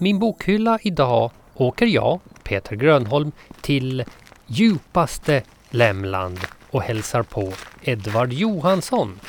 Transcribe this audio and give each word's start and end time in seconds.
min 0.00 0.18
bokhylla 0.18 0.78
idag 0.82 1.30
åker 1.54 1.86
jag, 1.86 2.20
Peter 2.42 2.76
Grönholm, 2.76 3.32
till 3.60 4.04
djupaste 4.46 5.42
Lämland 5.70 6.38
och 6.70 6.82
hälsar 6.82 7.22
på 7.22 7.52
Edvard 7.82 8.32
Johansson. 8.32 9.20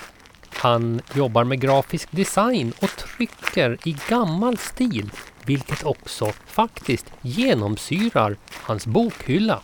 Han 0.50 1.02
jobbar 1.14 1.44
med 1.44 1.62
grafisk 1.62 2.12
design 2.12 2.74
och 2.82 2.90
trycker 2.90 3.78
i 3.88 3.98
gammal 4.10 4.58
stil, 4.58 5.12
vilket 5.46 5.86
också 5.86 6.32
faktiskt 6.32 7.14
genomsyrar 7.22 8.38
hans 8.52 8.88
bokhylla. 8.88 9.62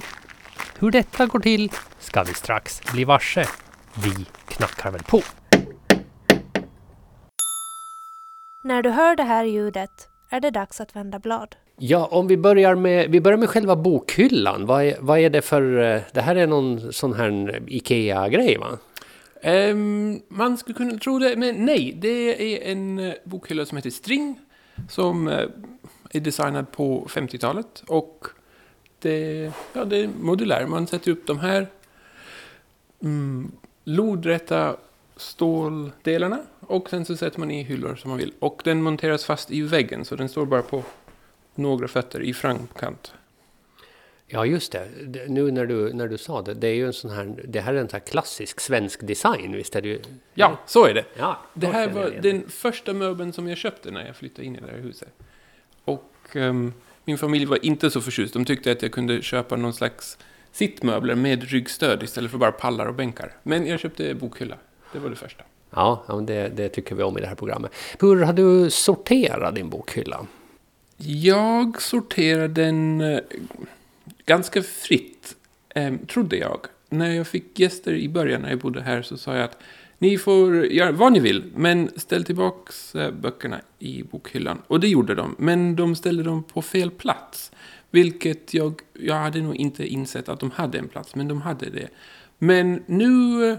Hur 0.80 0.92
detta 0.92 1.26
går 1.26 1.40
till 1.40 1.72
ska 2.00 2.24
vi 2.24 2.34
strax 2.34 2.82
bli 2.94 3.04
varse. 3.04 3.46
Vi 3.94 4.26
knackar 4.48 4.92
väl 4.92 5.04
på. 5.04 5.22
När 8.64 8.84
du 8.84 8.90
hör 8.90 9.16
det 9.16 9.24
här 9.24 9.44
ljudet 9.46 10.10
är 10.30 10.40
det 10.40 10.50
dags 10.52 10.82
att 10.82 10.96
vända 10.96 11.20
blad. 11.20 11.56
Ja, 11.78 12.06
om 12.12 12.28
vi 12.28 12.38
börjar 12.38 12.76
med, 12.76 13.12
vi 13.12 13.22
börjar 13.22 13.38
med 13.38 13.50
själva 13.50 13.76
bokhyllan. 13.76 14.66
Vad 14.66 14.84
är, 14.84 14.96
vad 15.00 15.20
är 15.20 15.30
det 15.30 15.42
för... 15.42 15.80
eh, 15.96 16.02
Det 16.14 16.22
här 16.22 16.36
är 16.36 16.48
någon 16.48 16.94
sån 16.94 17.14
här 17.14 17.62
IKEA-grej 17.68 18.58
va? 18.58 18.78
Ehm, 19.42 20.20
man 20.28 20.58
skulle 20.58 20.78
kunna 20.78 20.98
tro 20.98 21.20
det, 21.20 21.36
men 21.38 21.66
nej. 21.66 21.94
Det 22.02 22.54
är 22.56 22.72
en 22.72 23.00
eh, 23.00 23.14
bokhylla 23.24 23.66
som 23.66 23.76
heter 23.78 23.90
String. 23.90 24.40
Som 24.90 25.28
eh, 25.28 25.46
är 26.12 26.20
designad 26.20 26.72
på 26.72 27.08
50-talet. 27.10 27.84
Och 27.88 28.28
det, 29.00 29.52
ja, 29.74 29.86
det 29.86 29.98
är 29.98 30.10
modulär. 30.22 30.66
Man 30.66 30.88
sätter 30.88 31.12
upp 31.12 31.28
de 31.28 31.40
här 31.40 31.68
mm, 33.04 33.52
lodrätta 33.84 34.76
ståldelarna. 35.18 36.40
Och 36.60 36.90
sen 36.90 37.06
så 37.06 37.18
sätter 37.18 37.40
man 37.40 37.52
i 37.52 37.64
hyllor 37.64 37.96
som 37.96 38.10
man 38.10 38.18
vill. 38.18 38.34
Och 38.40 38.62
den 38.64 38.82
monteras 38.82 39.26
fast 39.26 39.52
i 39.52 39.62
väggen. 39.62 40.06
Så 40.06 40.16
den 40.16 40.30
står 40.30 40.46
bara 40.46 40.62
på 40.62 40.84
några 41.56 41.88
fötter 41.88 42.22
i 42.22 42.34
framkant. 42.34 43.14
Ja, 44.28 44.46
just 44.46 44.72
det. 44.72 44.88
Nu 45.28 45.52
när 45.52 45.66
du, 45.66 45.94
när 45.94 46.08
du 46.08 46.18
sa 46.18 46.42
det, 46.42 46.54
det 46.54 46.68
är 46.68 46.74
ju 46.74 46.86
en 46.86 46.94
sån 46.94 47.12
här... 47.12 47.36
Det 47.48 47.60
här 47.60 47.74
är 47.74 47.78
en 47.78 47.90
sån 47.90 48.00
här 48.00 48.08
klassisk 48.08 48.60
svensk 48.60 49.08
design, 49.08 49.56
visst 49.56 49.76
är 49.76 49.82
det 49.82 49.88
ju? 49.88 50.00
Ja, 50.34 50.60
så 50.66 50.86
är 50.86 50.94
det. 50.94 51.06
Ja, 51.18 51.42
Det 51.54 51.68
här 51.68 51.90
var 51.90 52.10
den 52.22 52.50
första 52.50 52.94
möbeln 52.94 53.34
som 53.34 53.48
jag 53.48 53.58
köpte 53.58 53.92
när 53.92 54.06
jag 54.06 54.16
flyttade 54.16 54.48
in 54.48 54.56
i 54.56 54.60
det 54.60 54.72
här 54.72 54.78
huset. 54.78 55.10
Och 55.86 56.14
ehm, 56.34 56.74
min 57.06 57.18
familj 57.18 57.46
var 57.46 57.66
inte 57.66 57.90
så 57.92 58.02
förtjust. 58.02 58.34
De 58.34 58.46
tyckte 58.46 58.72
att 58.72 58.82
jag 58.82 58.92
kunde 58.92 59.22
köpa 59.22 59.56
någon 59.56 59.74
slags 59.74 60.18
sittmöbler 60.52 61.16
med 61.16 61.44
ryggstöd 61.44 62.04
istället 62.04 62.32
för 62.32 62.38
bara 62.38 62.52
pallar 62.52 62.86
och 62.86 62.96
bänkar. 62.96 63.34
Men 63.44 63.68
jag 63.68 63.80
köpte 63.80 64.16
bokhylla. 64.16 64.58
Det 64.94 65.00
var 65.00 65.10
det 65.10 65.16
första. 65.16 65.44
Ja, 65.70 66.22
det, 66.28 66.50
det 66.50 66.70
tycker 66.70 66.96
vi 66.96 67.04
om 67.04 67.18
i 67.18 67.22
det 67.22 67.28
här 67.28 67.36
programmet. 67.36 67.72
Hur 68.00 68.22
har 68.22 68.34
du 68.34 68.70
sorterat 68.70 69.56
din 69.56 69.70
bokhylla? 69.70 70.26
Jag 70.98 71.82
sorterade 71.82 72.48
den 72.48 73.02
eh, 73.02 73.20
ganska 74.26 74.64
fritt, 74.64 75.36
eh, 75.70 75.94
trodde 76.08 76.38
jag. 76.38 76.60
När 76.90 77.12
jag 77.12 77.28
fick 77.28 77.60
gäster 77.60 77.94
i 77.94 78.10
början 78.10 78.42
när 78.42 78.50
jag 78.50 78.60
bodde 78.60 78.82
här 78.82 79.02
så 79.02 79.18
sa 79.18 79.36
jag 79.36 79.44
att 79.44 79.58
ni 79.98 80.18
får 80.18 80.66
göra 80.66 80.92
vad 80.92 81.14
ni 81.14 81.20
vill, 81.20 81.44
men 81.56 81.90
ställ 81.96 82.24
tillbaks 82.24 82.96
eh, 82.96 83.12
böckerna 83.12 83.62
i 83.80 84.04
bokhyllan. 84.04 84.62
Och 84.68 84.80
det 84.80 84.88
gjorde 84.88 85.16
de, 85.16 85.36
men 85.40 85.76
de 85.76 85.96
ställde 85.96 86.24
dem 86.24 86.44
på 86.44 86.62
fel 86.62 86.92
plats. 86.92 87.52
Vilket 87.92 88.54
jag, 88.54 88.82
jag 88.94 89.16
hade 89.16 89.42
nog 89.42 89.56
inte 89.56 89.88
insett 89.88 90.30
att 90.30 90.40
de 90.40 90.52
hade 90.52 90.78
en 90.78 90.88
plats, 90.88 91.16
men 91.16 91.28
de 91.28 91.42
hade 91.42 91.70
det. 91.70 91.88
Men 92.38 92.84
nu, 92.86 93.58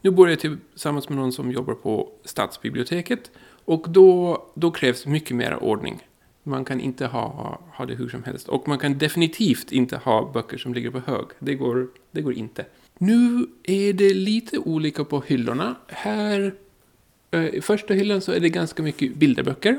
nu 0.00 0.10
bor 0.10 0.30
jag 0.30 0.40
tillsammans 0.40 1.08
med 1.08 1.18
någon 1.18 1.32
som 1.32 1.52
jobbar 1.52 1.74
på 1.74 2.08
stadsbiblioteket. 2.24 3.30
Och 3.64 3.86
då, 3.88 4.42
då 4.54 4.70
krävs 4.70 5.06
mycket 5.06 5.36
mer 5.36 5.62
ordning. 5.62 6.00
Man 6.42 6.64
kan 6.64 6.80
inte 6.80 7.06
ha, 7.06 7.60
ha 7.72 7.86
det 7.86 7.94
hur 7.94 8.08
som 8.08 8.24
helst. 8.24 8.48
Och 8.48 8.68
man 8.68 8.78
kan 8.78 8.98
definitivt 8.98 9.72
inte 9.72 9.96
ha 9.96 10.30
böcker 10.32 10.58
som 10.58 10.74
ligger 10.74 10.90
på 10.90 10.98
hög. 10.98 11.26
Det 11.38 11.54
går, 11.54 11.88
det 12.10 12.22
går 12.22 12.32
inte. 12.32 12.64
Nu 12.98 13.46
är 13.62 13.92
det 13.92 14.14
lite 14.14 14.58
olika 14.58 15.04
på 15.04 15.22
hyllorna. 15.26 15.76
Här, 15.88 16.54
eh, 17.30 17.46
i 17.46 17.60
första 17.60 17.94
hyllan 17.94 18.20
så 18.20 18.32
är 18.32 18.40
det 18.40 18.48
ganska 18.48 18.82
mycket 18.82 19.14
bilderböcker. 19.14 19.78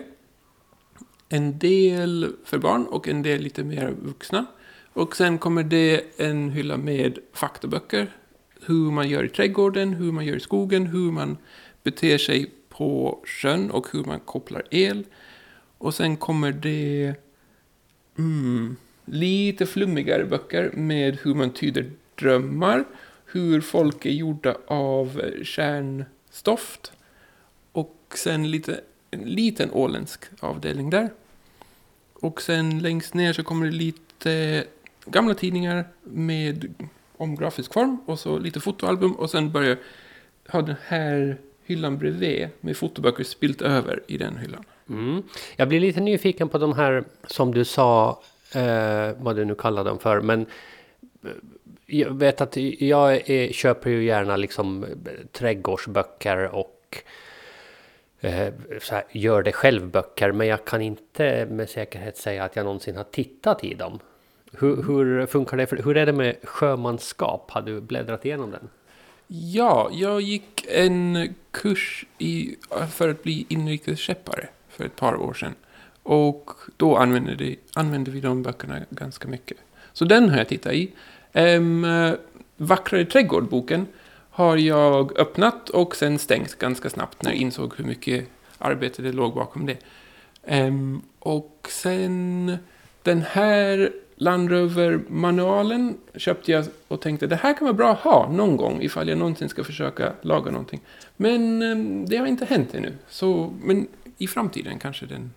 En 1.30 1.60
del 1.60 2.34
för 2.46 2.58
barn 2.58 2.86
och 2.86 3.08
en 3.08 3.22
del 3.22 3.42
lite 3.42 3.64
mer 3.64 3.96
vuxna. 4.02 4.46
Och 4.94 5.16
sen 5.16 5.38
kommer 5.38 5.64
det 5.64 6.02
en 6.18 6.50
hylla 6.50 6.78
med 6.78 7.20
faktaböcker. 7.34 8.16
Hur 8.66 8.92
man 8.92 9.10
gör 9.10 9.24
i 9.24 9.30
trädgården, 9.30 9.94
hur 9.94 10.12
man 10.12 10.26
gör 10.26 10.36
i 10.36 10.40
skogen, 10.40 10.86
hur 10.86 11.12
man 11.12 11.38
beter 11.84 12.18
sig 12.18 12.52
på 12.70 13.20
sjön 13.26 13.72
och 13.72 13.88
hur 13.92 14.04
man 14.04 14.20
kopplar 14.20 14.64
el. 14.72 15.04
Och 15.78 15.94
sen 15.94 16.18
kommer 16.18 16.52
det 16.52 17.14
mm, 18.18 18.76
lite 19.06 19.66
flummigare 19.66 20.26
böcker 20.26 20.72
med 20.74 21.18
hur 21.22 21.36
man 21.36 21.54
tyder 21.54 21.92
drömmar, 22.16 22.86
hur 23.26 23.62
folk 23.62 24.06
är 24.06 24.10
gjorda 24.12 24.58
av 24.68 25.22
kärnstoft 25.44 26.92
och 27.72 28.14
sen 28.16 28.52
lite, 28.52 28.82
en 29.12 29.20
liten 29.20 29.72
åländsk 29.72 30.26
avdelning 30.40 30.90
där. 30.90 31.10
Och 32.14 32.42
sen 32.42 32.80
längst 32.80 33.14
ner 33.14 33.34
så 33.34 33.44
kommer 33.44 33.66
det 33.66 33.72
lite 33.72 34.64
gamla 35.06 35.34
tidningar 35.34 35.86
med 36.04 36.74
om 37.20 37.36
grafisk 37.36 37.74
form 37.74 37.98
och 38.06 38.20
så 38.20 38.40
lite 38.40 38.60
fotoalbum 38.60 39.12
och 39.12 39.30
sen 39.30 39.52
börjar 39.52 39.78
ha 40.48 40.62
den 40.62 40.76
här 40.88 41.38
hyllan 41.66 41.98
bredvid 41.98 42.50
med 42.60 42.78
fotoböcker 42.78 43.24
spilt 43.24 43.62
över 43.62 44.04
i 44.08 44.18
den 44.18 44.38
hyllan. 44.38 44.64
Mm. 44.90 45.24
Jag 45.56 45.68
blir 45.68 45.80
lite 45.80 46.00
nyfiken 46.00 46.50
på 46.50 46.58
de 46.58 46.74
här 46.74 47.04
som 47.28 47.54
du 47.54 47.66
sa, 47.66 48.22
eh, 48.56 49.12
vad 49.18 49.36
du 49.36 49.46
nu 49.46 49.56
kallar 49.56 49.84
dem 49.84 50.00
för, 50.00 50.22
men 50.22 50.46
eh, 51.24 51.30
jag 51.86 52.20
vet 52.20 52.42
att 52.42 52.58
jag 52.80 53.30
är, 53.30 53.54
köper 53.54 53.90
ju 53.90 54.04
gärna 54.04 54.38
liksom 54.38 54.84
eh, 54.84 54.90
trädgårdsböcker 55.32 56.56
och 56.56 57.04
eh, 58.20 58.54
så 58.82 58.96
här, 58.96 59.04
gör 59.12 59.44
det 59.44 59.52
själv-böcker, 59.52 60.32
men 60.32 60.48
jag 60.48 60.66
kan 60.66 60.82
inte 60.82 61.46
med 61.46 61.70
säkerhet 61.70 62.18
säga 62.18 62.44
att 62.44 62.56
jag 62.56 62.64
någonsin 62.64 62.98
har 62.98 63.04
tittat 63.04 63.64
i 63.64 63.74
dem. 63.74 64.00
Hur, 64.52 64.84
hur 64.84 65.26
funkar 65.26 65.58
det? 65.58 65.68
För, 65.68 65.78
hur 65.78 65.98
är 65.98 66.06
det 66.06 66.14
med 66.14 66.36
sjömanskap? 66.44 67.52
Har 67.52 67.62
du 67.62 67.82
bläddrat 67.82 68.26
igenom 68.26 68.52
den? 68.52 68.70
Ja, 69.28 69.90
jag 69.94 70.22
gick 70.22 70.66
en 70.70 71.34
kurs 71.52 72.06
i, 72.18 72.56
för 72.92 73.10
att 73.10 73.24
bli 73.24 73.46
inrikesskeppare 73.50 74.48
för 74.70 74.86
ett 74.86 74.96
par 74.96 75.16
år 75.16 75.34
sedan. 75.34 75.56
Och 76.04 76.52
då 76.78 76.98
använde, 76.98 77.36
det, 77.36 77.56
använde 77.74 78.12
vi 78.12 78.22
de 78.22 78.44
böckerna 78.44 78.80
ganska 78.90 79.28
mycket. 79.28 79.58
Så 79.94 80.06
den 80.06 80.30
har 80.30 80.38
jag 80.38 80.48
tittat 80.48 80.74
i. 80.74 80.92
Um, 81.34 81.86
Vackrare 82.58 83.06
trädgård-boken 83.06 83.88
har 84.30 84.58
jag 84.58 85.20
öppnat 85.20 85.70
och 85.70 85.96
sen 85.96 86.20
stängt 86.20 86.56
ganska 86.56 86.90
snabbt 86.90 87.24
när 87.24 87.32
jag 87.32 87.40
insåg 87.40 87.74
hur 87.78 87.86
mycket 87.86 88.28
arbete 88.58 89.02
det 89.02 89.12
låg 89.12 89.36
bakom 89.36 89.66
det. 89.66 89.78
Ehm, 90.44 91.02
och 91.20 91.68
sen 91.70 92.58
den 93.04 93.22
här 93.22 93.92
Land 94.22 94.52
Rover-manualen 94.52 95.98
köpte 96.16 96.52
jag 96.52 96.66
och 96.88 97.02
tänkte 97.02 97.28
det 97.28 97.36
här 97.36 97.54
kan 97.54 97.66
vara 97.66 97.74
bra 97.74 97.92
att 97.92 98.00
ha 98.00 98.32
någon 98.32 98.58
gång 98.58 98.82
ifall 98.82 99.10
jag 99.10 99.18
någonsin 99.18 99.50
ska 99.50 99.64
försöka 99.64 100.14
laga 100.22 100.52
någonting. 100.52 100.82
Men 101.18 101.62
ehm, 101.62 102.06
det 102.06 102.18
har 102.18 102.26
inte 102.26 102.46
hänt 102.46 102.76
ännu. 102.76 102.94
Så, 103.10 103.54
men 103.64 103.88
i 104.18 104.28
framtiden 104.28 104.80
kanske 104.80 105.06
den 105.06 105.34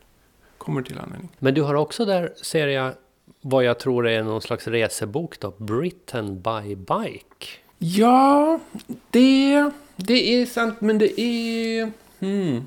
kommer 0.58 0.82
till 0.82 0.98
användning. 0.98 1.30
Men 1.38 1.54
du 1.54 1.62
har 1.62 1.74
också 1.74 2.04
där, 2.04 2.32
ser 2.42 2.68
jag, 2.68 2.92
vad 3.40 3.64
jag 3.64 3.78
tror 3.78 4.08
är 4.08 4.22
någon 4.22 4.42
slags 4.42 4.66
resebok 4.66 5.40
då, 5.40 5.54
Britain 5.56 6.42
by 6.42 6.74
Bike. 6.74 7.46
Ja, 7.78 8.60
det, 9.10 9.70
det 9.96 10.34
är 10.42 10.46
sant, 10.46 10.80
men 10.80 10.98
det 10.98 11.20
är... 11.20 11.90
Hmm. 12.18 12.66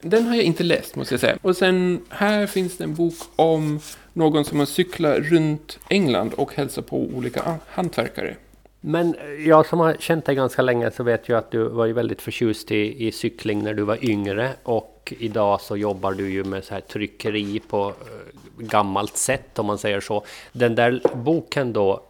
Den 0.00 0.26
har 0.26 0.34
jag 0.34 0.44
inte 0.44 0.64
läst, 0.64 0.96
måste 0.96 1.14
jag 1.14 1.20
säga. 1.20 1.38
Och 1.42 1.56
sen 1.56 2.04
här 2.08 2.46
finns 2.46 2.76
det 2.76 2.84
en 2.84 2.94
bok 2.94 3.14
om 3.36 3.80
någon 4.16 4.44
som 4.44 4.58
har 4.58 4.66
cyklat 4.66 5.18
runt 5.18 5.78
England 5.88 6.34
och 6.34 6.54
hälsat 6.54 6.86
på 6.86 6.96
olika 6.96 7.58
hantverkare. 7.68 8.36
Men 8.80 9.14
eh, 9.14 9.48
jag 9.48 9.66
som 9.66 9.80
har 9.80 9.96
känt 9.98 10.24
dig 10.24 10.34
ganska 10.34 10.62
länge 10.62 10.90
så 10.90 11.02
vet 11.02 11.28
ju 11.28 11.36
att 11.36 11.50
du 11.50 11.68
var 11.68 11.86
ju 11.86 11.92
väldigt 11.92 12.22
förtjust 12.22 12.72
i, 12.72 13.06
i 13.06 13.12
cykling 13.12 13.64
när 13.64 13.74
du 13.74 13.82
var 13.82 14.04
yngre 14.04 14.50
och 14.62 15.12
idag 15.18 15.60
så 15.60 15.76
jobbar 15.76 16.12
du 16.12 16.30
ju 16.30 16.44
med 16.44 16.64
så 16.64 16.74
här 16.74 16.80
tryckeri 16.80 17.60
på 17.68 17.88
eh, 17.88 18.64
gammalt 18.64 19.16
sätt 19.16 19.58
om 19.58 19.66
man 19.66 19.78
säger 19.78 20.00
så. 20.00 20.24
Den 20.52 20.74
där 20.74 21.00
boken 21.14 21.72
då, 21.72 22.02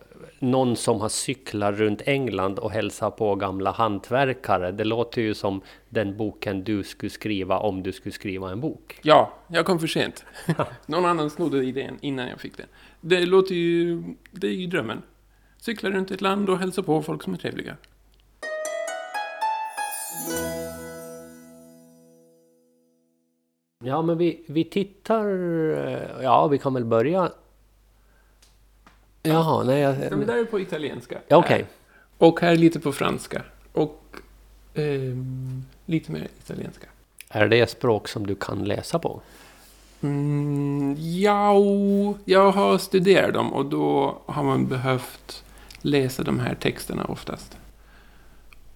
någon 0.47 0.77
som 0.77 1.01
har 1.01 1.09
cyklat 1.09 1.75
runt 1.75 2.03
England 2.05 2.59
och 2.59 2.71
hälsat 2.71 3.17
på 3.17 3.35
gamla 3.35 3.71
hantverkare. 3.71 4.73
Det 4.73 4.85
låter 4.85 5.23
ju 5.23 5.35
som 5.35 5.61
den 5.89 6.17
boken 6.17 6.65
du 6.65 6.83
skulle 6.83 7.11
skriva 7.11 7.59
om 7.59 7.83
du 7.83 7.93
skulle 7.93 8.13
skriva 8.13 8.51
en 8.51 8.61
bok. 8.61 9.01
Ja, 9.03 9.33
jag 9.49 9.67
kom 9.67 9.79
för 9.79 9.87
sent. 9.87 10.25
Någon 10.87 11.05
annan 11.05 11.31
snodde 11.31 11.65
idén 11.65 11.99
innan 12.01 12.29
jag 12.29 12.41
fick 12.41 12.57
den. 12.57 12.67
Det 13.01 13.27
låter 13.27 13.55
ju... 13.55 14.03
Det 14.31 14.47
är 14.47 14.53
ju 14.53 14.67
drömmen. 14.67 15.03
Cykla 15.59 15.91
runt 15.91 16.11
ett 16.11 16.21
land 16.21 16.51
och 16.51 16.59
hälsa 16.59 16.83
på 16.83 17.03
folk 17.03 17.23
som 17.23 17.35
är 17.35 17.39
trevliga. 17.39 17.77
Ja, 23.85 24.03
men 24.03 24.19
vi, 24.19 24.45
vi 24.49 24.65
tittar... 24.65 25.27
eh, 25.89 26.23
Ja, 26.23 26.49
vi 26.49 26.59
kan 26.59 26.75
väl 26.75 26.85
börja... 26.85 27.31
Jaha, 29.29 29.63
nej... 29.63 29.81
Jag, 29.81 29.97
Ja, 30.11 30.17
men 30.17 30.27
där 30.27 30.37
är 30.37 30.45
på 30.45 30.61
italienska. 30.61 31.19
Ja, 31.29 31.37
Okej. 31.37 31.57
Här. 31.57 31.67
Och 32.19 32.41
här 32.41 32.57
lite 32.57 32.81
på 32.81 32.93
franska. 32.93 33.43
Och 33.73 34.03
ehm, 34.75 35.65
lite 35.87 36.13
mer 36.13 36.29
italienska. 36.45 36.87
Är 37.29 37.49
det 37.49 37.71
språk 37.71 38.09
som 38.09 38.27
du 38.27 38.35
kan 38.35 38.65
läsa 38.65 38.99
på? 38.99 39.21
Mm, 40.01 40.97
ja, 40.99 41.55
jag 42.25 42.51
har 42.51 42.79
studerat 42.79 43.35
dem 43.35 43.53
och 43.53 43.67
då 43.67 44.19
har 44.27 44.43
man 44.43 44.67
behövt 44.67 45.45
läsa 45.81 46.23
de 46.23 46.41
här 46.41 46.55
texterna 46.55 47.05
oftast. 47.05 47.57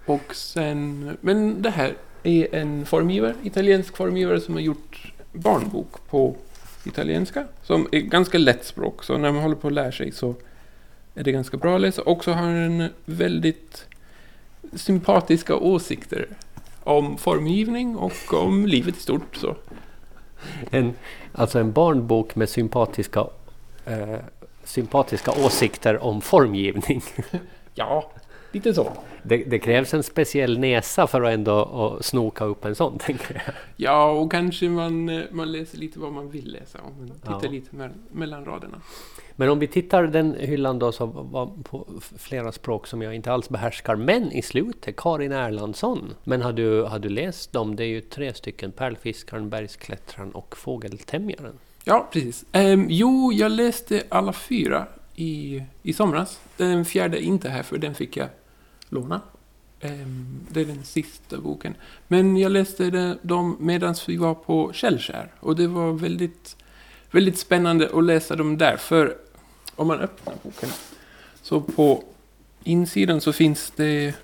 Och 0.07 0.35
sen, 0.35 1.17
men 1.21 1.63
det 1.63 1.71
här 1.71 1.95
är 2.23 2.55
en 2.55 2.87
formgivare, 2.87 3.35
italiensk 3.43 3.97
formgivare 3.97 4.41
som 4.41 4.55
har 4.55 4.61
gjort 4.61 5.13
barnbok 5.33 6.09
på 6.11 6.37
italienska. 6.85 7.45
Som 7.63 7.89
är 7.93 8.01
ganska 8.01 8.39
lätt 8.39 8.65
språk, 8.65 9.05
så 9.05 9.19
när 9.19 9.33
man 9.33 9.43
håller 9.43 9.57
på 9.57 9.67
att 9.67 9.73
lära 9.75 9.93
sig 9.93 10.13
så 10.13 10.35
är 11.15 11.25
det 11.25 11.33
ganska 11.33 11.57
bra 11.57 11.75
att 11.75 11.81
läsa. 11.81 12.03
Och 12.03 12.25
så 12.25 12.33
har 12.33 12.47
den 12.47 12.89
väldigt 13.05 13.87
sympatiska 14.73 15.57
åsikter 15.57 16.29
om 16.85 17.19
formgivning 17.19 17.97
och 17.97 18.35
om 18.35 18.67
livet 18.67 18.97
i 18.97 19.01
stort. 19.01 19.37
Så. 19.37 19.57
En, 20.71 20.95
alltså 21.33 21.59
en 21.59 21.73
barnbok 21.73 22.35
med 22.35 22.49
sympatiska, 22.49 23.27
eh, 23.87 24.19
sympatiska 24.65 25.33
åsikter 25.45 25.99
om 25.99 26.21
formgivning. 26.21 27.03
Ja, 27.75 28.13
lite 28.53 28.75
så. 28.75 28.93
Det, 29.23 29.37
det 29.37 29.59
krävs 29.59 29.95
en 29.95 30.03
speciell 30.03 30.59
näsa 30.59 31.07
för 31.07 31.23
att 31.23 31.35
ändå 31.35 31.61
att 31.99 32.05
snoka 32.05 32.45
upp 32.45 32.65
en 32.65 32.75
sån, 32.75 32.99
tänker 33.07 33.43
jag. 33.47 33.55
Ja, 33.77 34.11
och 34.11 34.31
kanske 34.31 34.69
man, 34.69 35.09
eh, 35.09 35.23
man 35.31 35.53
läser 35.53 35.79
lite 35.79 35.99
vad 35.99 36.13
man 36.13 36.31
vill 36.31 36.53
läsa 36.53 36.79
om 36.79 36.93
man 36.99 37.09
tittar 37.21 37.41
Ja. 37.43 37.51
lite 37.51 37.77
me- 37.77 37.91
mellan 38.13 38.45
raderna. 38.45 38.81
Men 39.37 39.49
om 39.49 39.59
vi 39.59 39.67
tittar 39.67 40.03
den 40.03 40.35
hyllan 40.39 40.79
då 40.79 40.93
som 40.93 41.33
var 41.33 41.51
på 41.63 41.87
flera 42.19 42.53
språk 42.53 42.87
som 42.87 43.03
jag 43.03 43.15
inte 43.15 43.33
alls 43.33 43.49
behärskar. 43.49 43.97
Men 43.97 44.33
i 44.33 44.43
slutet, 44.43 44.97
Karin 44.97 45.33
Erlandsson. 45.33 46.15
Men 46.25 46.43
har 46.43 46.53
du, 46.53 46.83
har 46.83 46.99
du 46.99 47.09
läst 47.09 47.53
dem? 47.53 47.77
Det 47.77 47.85
är 47.85 47.89
ju 47.89 48.01
tre 48.01 48.35
stycken. 48.35 48.73
Pärlfiskaren, 48.73 49.51
Bergsklättraren 49.51 50.33
och 50.33 50.57
Fågeltämjaren. 50.57 51.53
Ja, 51.85 52.09
precis. 52.13 52.45
Ehm, 52.53 52.87
jo, 52.89 53.33
jag 53.33 53.53
läste 53.53 54.03
alla 54.09 54.33
fyra 54.33 54.87
i, 55.17 55.63
i 55.83 55.93
somras. 55.93 56.41
Den 56.57 56.85
fjärde 56.85 57.19
är 57.19 57.25
inte 57.25 57.49
här, 57.49 57.63
för 57.63 57.79
den 57.79 57.95
fick 57.95 58.17
jag 58.17 58.27
låna. 58.91 59.21
Ehm, 59.81 60.41
det 60.49 60.61
är 60.61 60.65
den 60.65 60.85
sista 60.85 61.39
boken. 61.39 61.75
Men 62.09 62.37
jag 62.37 62.53
läste 62.53 63.19
dem 63.23 63.57
medan 63.61 63.95
vi 64.07 64.17
var 64.17 64.35
på 64.35 64.73
Källskär. 64.73 65.33
Och 65.41 65.57
det 65.57 65.67
var 65.67 65.93
väldigt, 65.93 66.57
väldigt 67.11 67.39
spännande 67.39 67.91
att 67.95 68.05
läsa 68.05 68.37
dem 68.37 68.59
där. 68.59 68.77
För 68.77 69.17
om 69.75 69.87
man 69.87 70.01
öppnar 70.01 70.35
boken 70.43 70.69
så 71.43 71.61
på 71.61 72.05
insidan 72.65 73.21
så 73.21 73.33
finns 73.33 73.73
det 73.77 74.15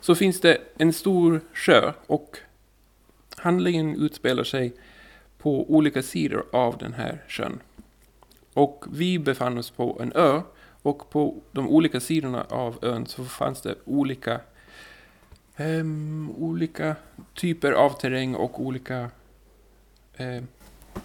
så 0.00 0.14
finns 0.14 0.40
det 0.40 0.58
en 0.78 0.92
stor 0.92 1.40
sjö 1.54 1.92
och 2.06 2.38
handlingen 3.36 3.96
utspelar 3.96 4.44
sig 4.44 4.74
på 5.38 5.70
olika 5.70 6.02
sidor 6.02 6.46
av 6.52 6.78
den 6.78 6.92
här 6.92 7.22
sjön. 7.28 7.60
Och 8.52 8.84
vi 8.92 9.18
befann 9.18 9.58
oss 9.58 9.70
på 9.70 9.98
en 10.00 10.12
ö 10.12 10.40
och 10.86 11.10
på 11.10 11.34
de 11.52 11.68
olika 11.68 12.00
sidorna 12.00 12.46
av 12.48 12.78
ön 12.82 13.06
så 13.06 13.24
fanns 13.24 13.60
det 13.62 13.74
olika 13.84 14.40
ehm, 15.56 16.30
olika 16.38 16.96
typer 17.34 17.72
av 17.72 17.90
terräng 17.90 18.34
och 18.34 18.60
olika 18.60 19.10
eh, 20.16 20.42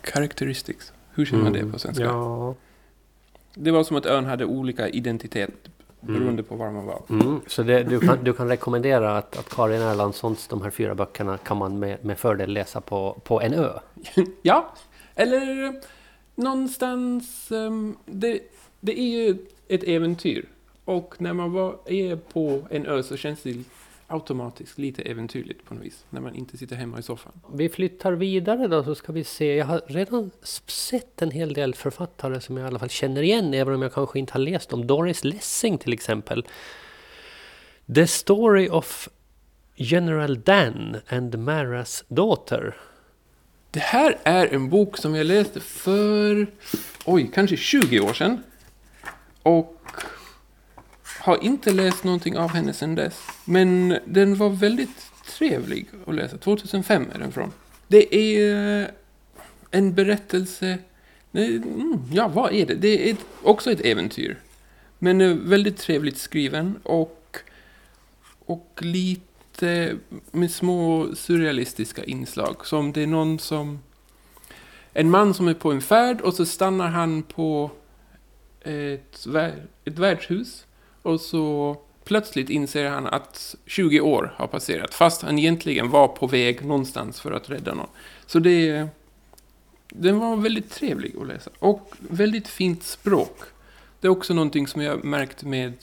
characteristics. 0.04 0.94
Hur 1.14 1.26
säger 1.26 1.44
man 1.44 1.54
det 1.54 1.72
på 1.72 1.80
svenska? 1.80 2.04
Ja. 2.04 2.56
Det 3.54 3.72
var 3.72 3.84
som 3.84 3.98
att 3.98 4.06
ön 4.06 4.26
hade 4.26 4.46
olika 4.46 4.90
identitet 4.90 5.52
Mm. 6.08 6.20
beroende 6.20 6.44
på 6.44 6.56
var 6.56 6.72
man 6.72 6.86
var. 6.86 7.02
Mm. 7.10 7.42
Så 7.48 7.64
det, 7.64 7.84
du, 7.84 8.00
kan, 8.00 8.24
du 8.24 8.34
kan 8.34 8.48
rekommendera 8.48 9.18
att, 9.18 9.38
att 9.38 9.50
Karin 9.50 9.82
Erlandssons 9.82 10.48
de 10.48 10.62
här 10.62 10.70
fyra 10.70 10.96
böckerna 10.96 11.38
kan 11.38 11.58
man 11.58 11.80
med, 11.80 12.06
med 12.06 12.20
fördel 12.20 12.54
läsa 12.54 12.82
på, 12.82 13.22
på 13.24 13.42
en 13.42 13.54
ö. 13.54 13.70
Ja, 14.42 14.74
eller 15.16 15.74
någonstans... 16.36 17.52
ehm, 17.52 17.98
det, 18.06 18.40
det 18.82 19.00
är 19.00 19.26
ju 19.26 19.38
ett 19.68 19.84
äventyr. 19.84 20.46
Och 20.86 21.16
när 21.18 21.34
man 21.34 21.52
var, 21.52 21.80
är 21.86 22.16
på 22.16 22.68
en 22.70 22.86
ö 22.86 23.04
så 23.04 23.18
känns 23.18 23.44
det 23.44 23.56
automatiskt 24.08 24.78
lite 24.78 25.02
äventyrligt 25.02 25.66
på 25.66 25.74
något 25.74 25.84
vis. 25.84 26.06
När 26.10 26.22
man 26.22 26.36
inte 26.36 26.58
sitter 26.58 26.76
hemma 26.76 27.00
i 27.00 27.04
soffan. 27.04 27.32
Vi 27.54 27.70
flyttar 27.70 28.12
vidare 28.12 28.68
då 28.68 28.84
så 28.84 28.96
ska 28.96 29.12
vi 29.12 29.24
se. 29.24 29.56
Jag 29.56 29.66
har 29.66 29.82
redan 29.88 30.32
sett 30.68 31.22
en 31.22 31.32
hel 31.32 31.54
del 31.54 31.76
författare 31.76 32.42
som 32.42 32.58
jag 32.58 32.66
i 32.66 32.68
alla 32.68 32.80
fall 32.80 32.90
känner 32.90 33.22
igen 33.22 33.54
även 33.54 33.74
om 33.74 33.82
jag 33.82 33.94
kanske 33.94 34.20
inte 34.20 34.34
har 34.34 34.40
läst 34.40 34.70
dem. 34.70 34.88
Doris 34.88 35.24
Lessing 35.24 35.78
till 35.78 35.94
exempel. 35.94 36.48
The 37.96 38.08
Story 38.08 38.70
of 38.70 39.10
General 39.76 40.42
Dan 40.42 40.98
and 41.10 41.40
Maras 41.40 42.04
Daughter. 42.08 42.76
Det 43.72 43.80
här 43.80 44.18
är 44.24 44.48
en 44.48 44.70
bok 44.70 44.98
som 44.98 45.16
jag 45.16 45.26
läste 45.26 45.60
för, 45.60 46.48
oj, 47.06 47.32
kanske 47.34 47.58
20 47.58 48.00
år 48.00 48.14
sedan. 48.14 48.44
Och 49.44 49.82
har 51.20 51.44
inte 51.44 51.72
läst 51.72 52.04
någonting 52.04 52.38
av 52.38 52.50
henne 52.50 52.74
sedan 52.74 52.96
dess. 52.96 53.22
Men 53.46 53.98
den 54.06 54.36
var 54.36 54.50
väldigt 54.50 55.12
trevlig 55.26 55.88
att 56.08 56.16
läsa. 56.16 56.38
2005 56.38 57.06
är 57.14 57.20
den 57.20 57.32
från. 57.32 57.52
Det 57.88 58.16
är 58.16 58.82
eh, 58.82 58.88
en 59.72 59.94
berättelse... 59.94 60.78
Mm, 61.34 62.04
ja, 62.12 62.28
vad 62.28 62.54
är 62.54 62.66
det? 62.66 62.76
Det 62.76 63.10
är 63.10 63.16
också 63.44 63.72
ett 63.72 63.86
äventyr. 63.86 64.40
Men 65.00 65.22
eh, 65.22 65.34
väldigt 65.34 65.78
trevligt 65.78 66.18
skriven 66.18 66.80
och, 66.84 67.38
och 68.46 68.80
lite 68.82 69.96
med 70.32 70.52
små 70.52 71.08
surrealistiska 71.16 72.04
inslag. 72.04 72.66
Som 72.66 72.92
det 72.92 73.04
är 73.04 73.08
någon 73.08 73.40
som... 73.40 73.80
En 74.94 75.10
man 75.10 75.34
som 75.34 75.48
är 75.48 75.54
på 75.54 75.72
en 75.72 75.82
färd 75.82 76.22
och 76.22 76.34
så 76.34 76.46
stannar 76.46 76.88
han 76.88 77.24
på 77.24 77.72
ett, 78.64 79.28
ett 79.86 80.00
värdshus. 80.00 80.66
Och 81.02 81.22
så 81.22 81.78
plötsligt 82.04 82.50
inser 82.50 82.90
han 82.90 83.08
att 83.08 83.56
20 83.66 84.00
år 84.00 84.34
har 84.36 84.48
passerat. 84.48 84.94
Fast 84.94 85.22
han 85.22 85.40
egentligen 85.40 85.90
var 85.90 86.08
på 86.08 86.28
väg 86.28 86.66
någonstans 86.66 87.22
för 87.22 87.32
att 87.32 87.50
rädda 87.50 87.74
någon. 87.74 87.90
Så 88.26 88.40
det... 88.40 88.88
Den 89.94 90.20
var 90.20 90.36
väldigt 90.36 90.72
trevlig 90.72 91.16
att 91.22 91.28
läsa. 91.28 91.52
Och 91.60 91.94
väldigt 92.00 92.48
fint 92.48 92.84
språk. 92.84 93.38
Det 94.00 94.08
är 94.08 94.12
också 94.12 94.34
någonting 94.34 94.68
som 94.68 94.82
jag 94.82 95.04
märkt 95.04 95.44
med 95.44 95.74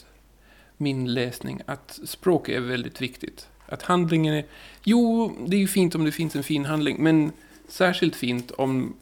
min 0.76 1.14
läsning. 1.14 1.60
Att 1.66 2.00
språk 2.04 2.48
är 2.48 2.60
väldigt 2.60 3.02
viktigt. 3.02 3.48
Att 3.66 3.82
handlingen 3.82 4.34
är... 4.34 4.44
Jo, 4.82 5.32
det 5.46 5.56
är 5.56 5.60
ju 5.60 5.68
fint 5.68 5.94
om 5.94 6.04
det 6.04 6.12
finns 6.12 6.36
en 6.36 6.42
fin 6.42 6.64
handling. 6.64 6.96
Men 6.98 7.32
särskilt 7.68 8.16
fint 8.16 8.50
om 8.50 8.94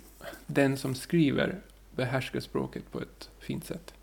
den 0.47 0.77
som 0.77 0.95
skriver 0.95 1.61
behärskar 1.97 2.41
språket 2.41 2.93
på 2.93 3.01
ett 3.01 3.31
fint 3.47 3.65
sätt. 3.65 3.95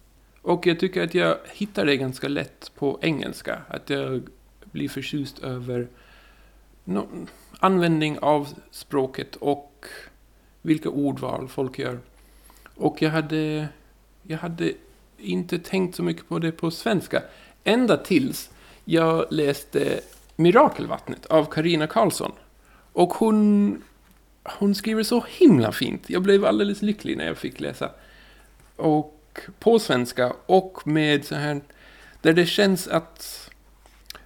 Och 0.41 0.67
jag 0.67 0.79
tycker 0.79 1.03
att 1.03 1.13
jag 1.13 1.37
hittar 1.53 1.85
det 1.85 1.97
ganska 1.97 2.27
lätt 2.27 2.71
på 2.75 2.99
engelska. 3.01 3.61
Att 3.67 3.89
jag 3.89 4.23
blir 4.71 4.89
förtjust 4.89 5.39
över 5.39 5.87
no, 6.83 7.07
användning 7.59 8.19
av 8.19 8.47
språket 8.71 9.35
och 9.35 9.85
vilka 10.61 10.89
ordval 10.89 11.47
folk 11.47 11.79
gör. 11.79 11.99
Och 12.75 13.01
jag 13.01 13.09
hade, 13.09 13.67
jag 14.23 14.37
hade 14.37 14.73
inte 15.17 15.59
tänkt 15.59 15.95
så 15.95 16.03
mycket 16.03 16.27
på 16.27 16.39
det 16.39 16.51
på 16.51 16.71
svenska. 16.71 17.23
Ända 17.63 17.97
tills 17.97 18.49
jag 18.85 19.25
läste 19.29 20.01
Mirakelvattnet 20.35 21.25
av 21.25 21.45
Karina 21.45 21.87
Karlsson. 21.87 22.31
Och 22.93 23.13
hon, 23.13 23.81
hon 24.43 24.75
skriver 24.75 25.03
så 25.03 25.23
himla 25.29 25.71
fint. 25.71 26.09
Jag 26.09 26.21
blev 26.21 26.45
alldeles 26.45 26.81
lycklig 26.81 27.17
när 27.17 27.25
jag 27.25 27.37
fick 27.37 27.59
läsa. 27.59 27.89
Och 28.75 29.22
på 29.59 29.79
svenska 29.79 30.33
och 30.45 30.87
med 30.87 31.25
så 31.25 31.35
här, 31.35 31.61
där 32.21 32.33
det 32.33 32.45
känns 32.45 32.87
att 32.87 33.49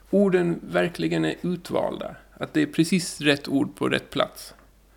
orden 0.09 0.59
verkligen 0.63 1.25
är 1.25 1.35
utvalda. 1.41 2.15
Att 2.33 2.53
det 2.53 2.61
är 2.61 2.65
precis 2.65 3.21
rätt 3.21 3.47
ord 3.47 3.75
på 3.75 3.89
rätt 3.89 4.09
plats. 4.09 4.53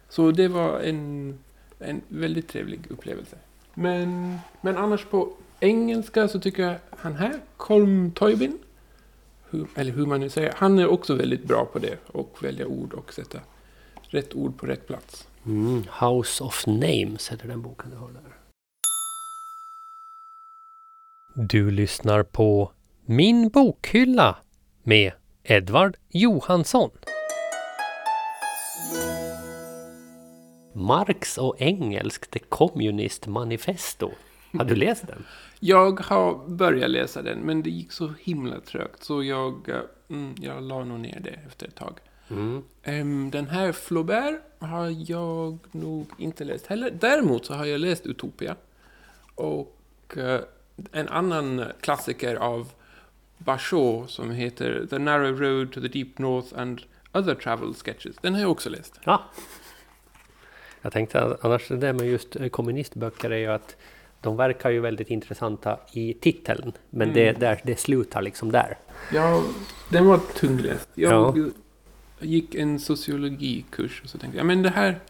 Så 0.09 0.31
det 0.31 0.49
var 0.49 0.81
en, 0.81 1.39
en 1.79 2.01
väldigt 2.09 2.49
trevlig 2.49 2.81
upplevelse. 2.89 3.37
Men, 3.75 4.39
men 4.61 4.77
annars 4.77 5.05
på 5.05 5.33
engelska 5.61 6.29
så 6.29 6.41
tycker 6.41 6.63
jag 6.63 6.75
han 6.91 7.15
här, 7.15 7.41
Colm 7.57 8.13
Toibin, 8.13 8.59
hur, 9.51 9.67
eller 9.75 9.93
hur 9.93 10.07
man 10.07 10.21
nu 10.21 10.29
säger, 10.29 10.53
han 10.57 10.79
är 10.79 10.87
också 10.87 11.15
väldigt 11.15 11.45
bra 11.45 11.65
på 11.65 11.79
det. 11.79 11.99
Och 12.07 12.39
välja 12.41 12.67
ord 12.67 12.93
och 12.93 13.13
sätta 13.13 13.39
rätt 14.03 14.35
ord 14.35 14.59
på 14.59 14.67
rätt 14.67 14.87
plats. 14.87 15.27
Mm. 15.47 15.85
House 16.01 16.45
of 16.45 16.67
Names 16.67 17.29
heter 17.29 17.49
den 17.49 17.63
boken 17.63 17.91
du 17.91 17.97
har 17.97 18.09
där. 18.09 18.30
Du 21.35 21.71
lyssnar 21.71 22.23
på 22.23 22.73
Min 23.05 23.49
bokhylla 23.49 24.37
med 24.83 25.13
Edvard 25.43 25.97
Johansson. 26.09 26.91
Marx 30.73 31.39
och 31.39 31.57
Engels, 31.59 32.19
The 32.19 32.39
Communist 32.39 33.27
Manifesto. 33.27 34.11
Har 34.53 34.65
du 34.65 34.75
läst 34.75 35.07
den? 35.07 35.25
Jag 35.61 36.01
har 36.01 36.49
börjat 36.49 36.91
läsa 36.91 37.23
den, 37.23 37.39
men 37.39 37.63
det 37.63 37.71
gick 37.71 37.93
så 37.93 38.13
himla 38.21 38.61
trögt. 38.61 39.05
Så 39.05 39.23
jag, 39.23 39.69
eh, 39.69 39.77
mm, 40.09 40.35
jag 40.41 40.63
la 40.63 40.85
nog 40.85 41.01
ner 41.01 41.21
det 41.21 41.39
efter 41.47 41.69
ett 41.69 41.77
tag. 41.77 41.99
Mm. 42.31 42.63
Em, 42.83 43.31
den 43.31 43.47
här 43.47 43.73
Flaubert 43.73 44.41
har 44.59 45.11
jag 45.11 45.59
nog 45.73 46.07
inte 46.19 46.45
läst 46.45 46.67
heller. 46.67 46.91
Däremot 46.91 47.47
så 47.47 47.55
har 47.55 47.65
jag 47.65 47.81
läst 47.81 48.07
Utopia. 48.07 48.57
Och 49.35 50.19
eh, 50.19 50.41
en 50.93 51.09
annan 51.09 51.65
klassiker 51.81 52.37
av 52.37 52.73
Bachot 53.39 54.11
som 54.11 54.31
heter 54.31 54.87
The 54.91 54.99
Narrow 54.99 55.41
Road 55.41 55.73
to 55.73 55.81
the 55.81 55.89
Deep 55.89 56.19
North 56.19 56.59
and 56.59 56.83
Other 57.13 57.35
Travel 57.35 57.75
Sketches. 57.75 58.17
Den 58.21 58.35
har 58.35 58.41
jag 58.41 58.51
också 58.51 58.71
läst. 58.71 59.01
Ja. 59.05 59.23
Jag 60.83 60.93
tänkte 60.93 61.37
annars 61.43 61.69
det 61.69 61.77
där 61.77 61.93
med 61.93 62.07
just 62.07 62.37
eh, 62.37 62.49
kommunistböcker 62.49 63.31
är 63.31 63.37
ju 63.39 63.47
att 63.47 63.77
de 64.21 64.37
verkar 64.37 64.71
ju 64.71 64.81
väldigt 64.81 65.11
intressanta 65.11 65.79
i 65.93 66.15
titeln. 66.15 66.73
Men 66.91 67.03
Mm. 67.11 67.15
det, 67.15 67.33
där, 67.41 67.61
det 67.65 67.77
slutar 67.81 68.23
liksom 68.23 68.53
där. 68.53 68.79
Ja, 69.13 69.43
den 69.89 70.07
var 70.07 70.19
tungläst. 70.19 70.89
Jag 70.95 71.51
gick 72.21 72.55
en 72.55 72.79
sociologikurs 72.81 74.01
och 74.05 74.09
så 74.11 74.19
tänkte 74.19 74.39
jag, 74.39 74.47
men 74.47 74.63
det 74.63 74.71
här, 74.71 75.01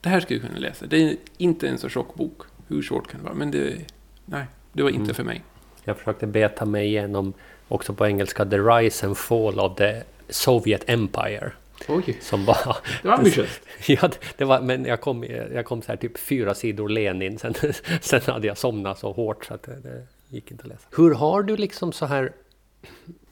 det 0.00 0.08
här 0.08 0.20
ska 0.20 0.34
jag 0.34 0.42
kunna 0.42 0.58
läsa. 0.58 0.86
Det 0.86 0.96
är 1.02 1.16
inte 1.36 1.68
en 1.68 1.78
så 1.78 1.88
tjock 1.88 2.14
bok. 2.14 2.42
Hur 2.68 2.82
svårt 2.82 3.08
kan 3.10 3.20
det 3.20 3.24
vara? 3.24 3.34
Men 3.34 3.50
det, 3.50 3.76
nej, 4.24 4.44
det 4.78 4.82
var 4.82 4.90
inte 4.90 5.02
Mm. 5.02 5.14
för 5.14 5.24
mig. 5.24 5.42
Jag 5.84 5.96
försökte 5.98 6.26
beta 6.26 6.64
mig 6.64 6.86
igenom 6.86 7.32
också 7.68 7.94
på 7.94 8.06
engelska 8.06 8.44
The 8.46 8.58
Rise 8.58 9.06
and 9.06 9.16
Fall 9.16 9.60
of 9.60 9.76
the 9.76 10.02
Soviet 10.28 10.82
Empire. 10.86 11.52
Oj, 11.88 12.18
Som 12.20 12.44
bara... 12.44 12.76
det 13.02 13.08
var 13.08 13.14
ambitiöst. 13.14 13.60
Ja, 13.88 14.10
det- 14.36 14.44
var, 14.44 14.60
men 14.60 14.84
jag 14.84 15.00
kom, 15.00 15.24
jag 15.54 15.64
kom 15.64 15.82
så 15.82 15.92
här 15.92 15.96
typ 15.96 16.18
fyra 16.18 16.54
sidor 16.54 16.88
Lenin. 16.88 17.38
Sen, 17.38 17.54
sen 18.00 18.20
hade 18.26 18.46
jag 18.46 18.58
somnat 18.58 18.98
så 18.98 19.12
hårt 19.12 19.44
så 19.44 19.54
att 19.54 19.62
det, 19.62 19.76
det 19.82 20.02
gick 20.28 20.50
inte 20.50 20.62
att 20.62 20.68
läsa. 20.68 20.86
Hur 20.96 21.14
har 21.14 21.42
du 21.42 21.56
liksom 21.56 21.92
så 21.92 22.06
här... 22.06 22.32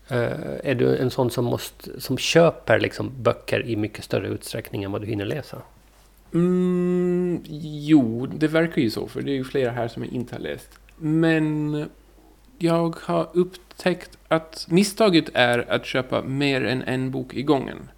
eh, 0.09 0.71
är 0.71 0.75
du 0.75 0.97
en 0.97 1.11
sån 1.11 1.31
som, 1.31 1.45
måste, 1.45 2.01
som 2.01 2.19
köper 2.19 2.81
liksom 2.81 3.13
böcker 3.23 3.67
i 3.67 3.77
mycket 3.77 4.05
större 4.05 4.29
utsträckning 4.29 4.85
än 4.85 4.93
vad 4.93 5.01
du 5.01 5.07
hinner 5.07 5.25
läsa? 5.25 5.63
Mm, 6.35 7.41
jo, 7.87 8.27
det 8.27 8.49
verkar 8.49 8.83
ju 8.83 8.91
så, 8.91 9.09
för 9.09 9.23
det 9.23 9.31
är 9.31 9.35
ju 9.35 9.45
flera 9.45 9.71
här 9.71 9.89
som 9.89 10.05
jag 10.05 10.13
inte 10.13 10.35
har 10.35 10.41
läst. 10.41 10.69
Men 10.97 11.85
jag 12.59 12.97
har 13.03 13.29
upptäckt 13.33 14.19
att 14.29 14.67
misstaget 14.71 15.31
är 15.35 15.71
att 15.71 15.87
köpa 15.87 16.23
mer 16.23 16.65
än 16.65 16.83
en 16.83 17.11
bok 17.11 17.35
i 17.35 17.43
gången. 17.43 17.91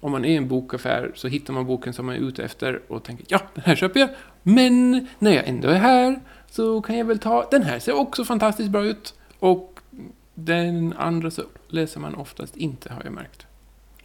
Om 0.00 0.12
man 0.12 0.24
är 0.24 0.28
i 0.28 0.36
en 0.36 0.48
bokaffär 0.48 1.12
så 1.14 1.28
hittar 1.28 1.54
man 1.54 1.66
boken 1.66 1.92
som 1.92 2.06
man 2.06 2.14
är 2.14 2.18
ute 2.18 2.44
efter 2.44 2.80
och 2.88 3.02
tänker 3.02 3.26
ja, 3.28 3.40
den 3.54 3.64
här 3.64 3.76
köper 3.76 4.00
jag. 4.00 4.08
Men 4.42 5.06
när 5.18 5.30
jag 5.32 5.48
ändå 5.48 5.68
är 5.68 5.78
här 5.78 6.20
så 6.50 6.82
kan 6.82 6.98
jag 6.98 7.04
väl 7.04 7.18
ta, 7.18 7.48
den 7.50 7.62
här 7.62 7.78
ser 7.78 7.92
också 7.92 8.24
fantastiskt 8.24 8.70
bra 8.70 8.84
ut. 8.84 9.14
Och 9.38 9.80
den 10.34 10.94
andra 10.98 11.30
så 11.30 11.42
läser 11.68 12.00
man 12.00 12.14
oftast 12.14 12.56
inte 12.56 12.92
har 12.92 13.02
jag 13.04 13.12
märkt. 13.12 13.46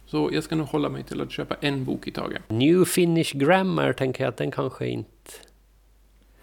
Så 0.06 0.30
jag 0.32 0.44
ska 0.44 0.56
nog 0.56 0.66
hålla 0.66 0.88
mig 0.88 1.02
till 1.02 1.20
att 1.20 1.30
köpa 1.30 1.56
en 1.60 1.84
bok 1.84 2.06
i 2.06 2.10
taget. 2.10 2.42
New 2.48 2.84
Finnish 2.84 3.32
Grammar 3.34 3.92
tänker 3.92 4.24
jag 4.24 4.28
att 4.28 4.36
den 4.36 4.50
kanske 4.50 4.86
inte... 4.86 5.30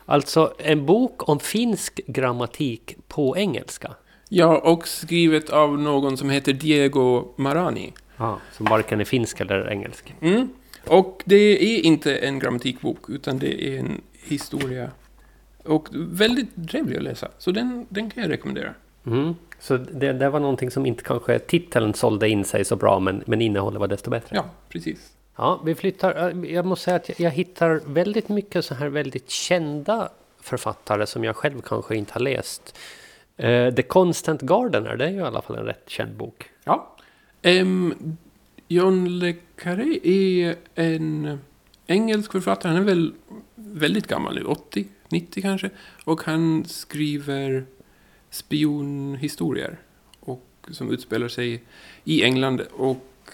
Alltså 0.06 0.54
en 0.58 0.86
bok 0.86 1.30
om 1.30 1.40
finsk 1.40 2.02
grammatik 2.08 2.98
på 3.08 3.38
engelska. 3.38 3.96
Ja, 4.30 4.58
och 4.58 4.88
skrivet 4.88 5.50
av 5.50 5.80
någon 5.80 6.18
som 6.18 6.30
heter 6.30 6.54
Diego 6.54 7.34
Marani. 7.36 7.94
Ja, 8.18 8.40
som 8.52 8.66
varken 8.66 9.02
är 9.02 9.06
finsk 9.06 9.40
eller 9.40 9.70
engelsk. 9.70 10.16
Mm. 10.22 10.50
Och 10.88 11.22
det 11.26 11.76
är 11.76 11.86
inte 11.86 12.18
en 12.18 12.40
grammatikbok, 12.40 13.10
utan 13.10 13.40
det 13.40 13.68
är 13.68 13.80
en 13.80 14.02
historia. 14.24 14.92
Och 15.64 15.88
väldigt 15.94 16.70
trevlig 16.70 16.98
att 16.98 17.04
läsa, 17.04 17.32
så 17.38 17.52
den, 17.52 17.86
den 17.90 18.10
kan 18.10 18.24
jag 18.24 18.32
rekommendera. 18.32 18.74
Mm. 19.06 19.36
Så 19.60 19.78
det, 19.78 20.14
det 20.14 20.30
var 20.30 20.40
någonting 20.40 20.72
som 20.72 20.86
inte 20.86 21.04
kanske 21.04 21.40
titeln 21.40 21.94
sålde 21.94 22.30
in 22.30 22.46
sig 22.46 22.66
så 22.66 22.76
bra, 22.76 23.00
men, 23.00 23.24
men 23.28 23.42
innehållet 23.42 23.80
var 23.80 23.88
desto 23.88 24.10
bättre. 24.10 24.36
Ja, 24.36 24.46
precis. 24.70 25.12
Ja, 25.36 25.62
vi 25.66 25.76
flyttar. 25.76 26.46
Jag 26.46 26.66
måste 26.66 26.86
säga 26.86 26.96
att 26.96 27.20
jag, 27.20 27.32
hittar 27.32 27.82
väldigt 27.86 28.30
mycket 28.30 28.66
så 28.66 28.76
här 28.76 28.88
väldigt 28.88 29.30
kända 29.30 30.10
författare 30.40 31.08
som 31.08 31.24
jag 31.24 31.36
själv 31.36 31.62
kanske 31.62 31.96
inte 31.96 32.14
har 32.14 32.20
läst. 32.20 32.78
Uh, 33.44 33.74
The 33.74 33.82
Constant 33.82 34.42
Gardener, 34.42 34.98
det 34.98 35.06
är 35.06 35.10
ju 35.10 35.18
i 35.18 35.22
alla 35.22 35.42
fall 35.42 35.58
en 35.58 35.66
rätt 35.66 35.90
känd 35.90 36.16
bok. 36.16 36.50
Ja. 36.64 36.96
Um, 37.44 38.18
John 38.68 39.20
Le 39.20 39.36
Carré 39.56 40.00
är 40.04 40.56
en 40.76 41.40
engelsk 41.88 42.32
författare. 42.32 42.74
Han 42.74 42.82
är 42.82 42.86
väl 42.86 43.14
väldigt 43.56 44.08
gammal 44.08 44.36
nu, 44.36 44.44
80, 44.44 44.88
90 45.10 45.42
kanske. 45.42 45.70
Och 46.04 46.22
han 46.22 46.66
skriver 46.66 47.66
spionhistorier. 48.30 49.78
Och, 50.20 50.46
som 50.72 50.92
utspelar 50.92 51.28
sig 51.28 51.64
i 52.04 52.24
England 52.24 52.62
och 52.72 53.30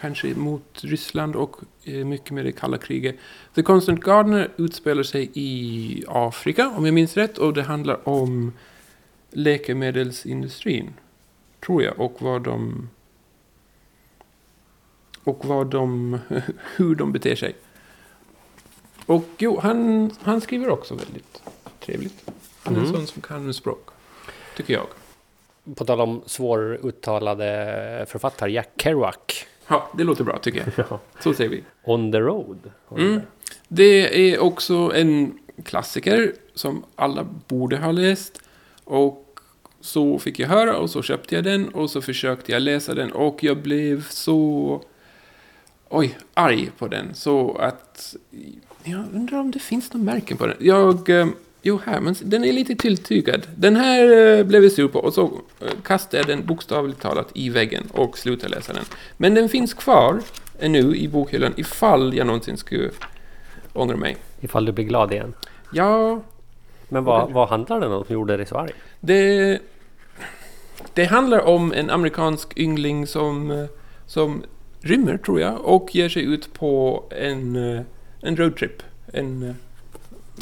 kanske 0.00 0.34
mot 0.34 0.80
Ryssland 0.84 1.36
och 1.36 1.56
eh, 1.84 2.04
mycket 2.04 2.30
med 2.30 2.44
det 2.44 2.52
kalla 2.52 2.78
kriget. 2.78 3.16
The 3.54 3.62
Constant 3.62 4.00
Gardener 4.04 4.50
utspelar 4.56 5.02
sig 5.02 5.30
i 5.34 6.04
Afrika, 6.08 6.68
om 6.76 6.84
jag 6.84 6.94
minns 6.94 7.16
rätt. 7.16 7.38
Och 7.38 7.52
det 7.54 7.62
handlar 7.62 8.08
om 8.08 8.52
läkemedelsindustrin, 9.30 10.94
tror 11.66 11.82
jag. 11.82 12.00
Och 12.00 12.16
vad 12.22 12.42
de... 12.42 12.88
Och 15.24 15.44
vad 15.44 15.66
de... 15.66 16.18
hur 16.76 16.94
de 16.94 17.12
beter 17.12 17.34
sig. 17.36 17.56
Och 19.06 19.24
jo, 19.38 19.60
han, 19.60 20.10
han 20.22 20.40
skriver 20.40 20.68
också 20.68 20.94
väldigt 20.94 21.42
trevligt. 21.80 22.30
Han 22.62 22.74
är 22.74 22.78
en 22.80 22.84
Mm. 22.86 22.96
sån 22.96 23.06
som 23.06 23.22
kan 23.22 23.54
språk, 23.54 23.88
tycker 24.56 24.74
jag. 24.74 24.86
På 25.74 25.84
tal 25.84 26.00
om 26.00 26.22
svåruttalade 26.26 28.06
författare, 28.08 28.52
Jack 28.52 28.68
Kerouac. 28.76 29.46
Ja, 29.68 29.90
det 29.96 30.04
låter 30.04 30.24
bra 30.24 30.38
tycker 30.38 30.58
jag. 30.58 30.86
Ja. 30.90 31.00
Så 31.20 31.34
säger 31.34 31.50
vi. 31.50 31.64
On 31.82 32.12
the 32.12 32.20
Road. 32.20 32.70
Mm. 32.90 33.20
det? 33.68 34.32
Är 34.32 34.38
också 34.38 34.92
en 34.94 35.38
klassiker 35.64 36.32
som 36.54 36.84
alla 36.96 37.26
borde 37.48 37.76
ha 37.76 37.92
läst. 37.92 38.40
Och 38.84 39.40
så 39.80 40.18
fick 40.18 40.38
jag 40.38 40.48
höra 40.48 40.76
och 40.76 40.90
så 40.90 41.02
köpte 41.02 41.34
jag 41.34 41.44
den 41.44 41.68
och 41.68 41.90
så 41.90 42.02
försökte 42.02 42.52
jag 42.52 42.62
läsa 42.62 42.94
den 42.94 43.12
och 43.12 43.44
jag 43.44 43.56
blev 43.62 44.08
så... 44.08 44.82
Oj, 45.88 46.18
arg 46.34 46.70
på 46.78 46.88
den. 46.88 47.14
Så 47.14 47.56
att... 47.56 48.16
Jag 48.84 49.04
undrar 49.14 49.38
om 49.40 49.50
det 49.50 49.58
finns 49.58 49.92
någon 49.92 50.04
märken 50.04 50.36
på 50.36 50.46
den. 50.46 50.56
Jag... 50.60 51.10
Jo, 51.66 51.80
här, 51.84 52.00
men 52.00 52.14
den 52.22 52.44
är 52.44 52.52
lite 52.52 52.74
tilltygad. 52.74 53.46
Den 53.56 53.76
här 53.76 54.38
eh, 54.38 54.44
blev 54.44 54.62
jag 54.62 54.72
sur 54.72 54.88
på 54.88 54.98
och 54.98 55.14
så 55.14 55.24
eh, 55.60 55.68
kastade 55.82 56.16
jag 56.16 56.26
den 56.26 56.46
bokstavligt 56.46 57.00
talat 57.00 57.28
i 57.34 57.48
väggen 57.48 57.86
och 57.92 58.18
slutade 58.18 58.54
läsa 58.54 58.72
den. 58.72 58.84
Men 59.16 59.34
den 59.34 59.48
finns 59.48 59.74
kvar 59.74 60.20
ännu 60.58 60.96
i 60.96 61.08
bokhyllan 61.08 61.52
ifall 61.56 62.14
jag 62.14 62.26
någonsin 62.26 62.56
skulle 62.56 62.90
ångra 63.72 63.96
mig. 63.96 64.16
Ifall 64.40 64.64
du 64.64 64.72
blir 64.72 64.84
glad 64.84 65.12
igen. 65.12 65.34
Ja, 65.72 66.20
Men 66.88 67.04
vad, 67.04 67.32
vad 67.32 67.48
handlar 67.48 67.80
den 67.80 67.92
om 67.92 68.04
som 68.04 68.14
gjorde 68.14 68.36
dig 68.36 68.46
så 68.46 68.56
arg? 68.56 68.72
det, 69.00 69.58
det 70.94 71.04
handlar 71.04 71.40
om 71.40 71.72
en 71.72 71.90
amerikansk 71.90 72.58
yngling 72.58 73.06
som, 73.06 73.50
eh, 73.50 73.64
som 74.06 74.42
rymmer, 74.80 75.16
tror 75.16 75.40
jag, 75.40 75.60
och 75.60 75.94
ger 75.94 76.08
sig 76.08 76.22
ut 76.24 76.52
på 76.52 77.04
en, 77.10 77.56
en 78.20 78.36
roadtrip. 78.36 78.82
En, 79.12 79.54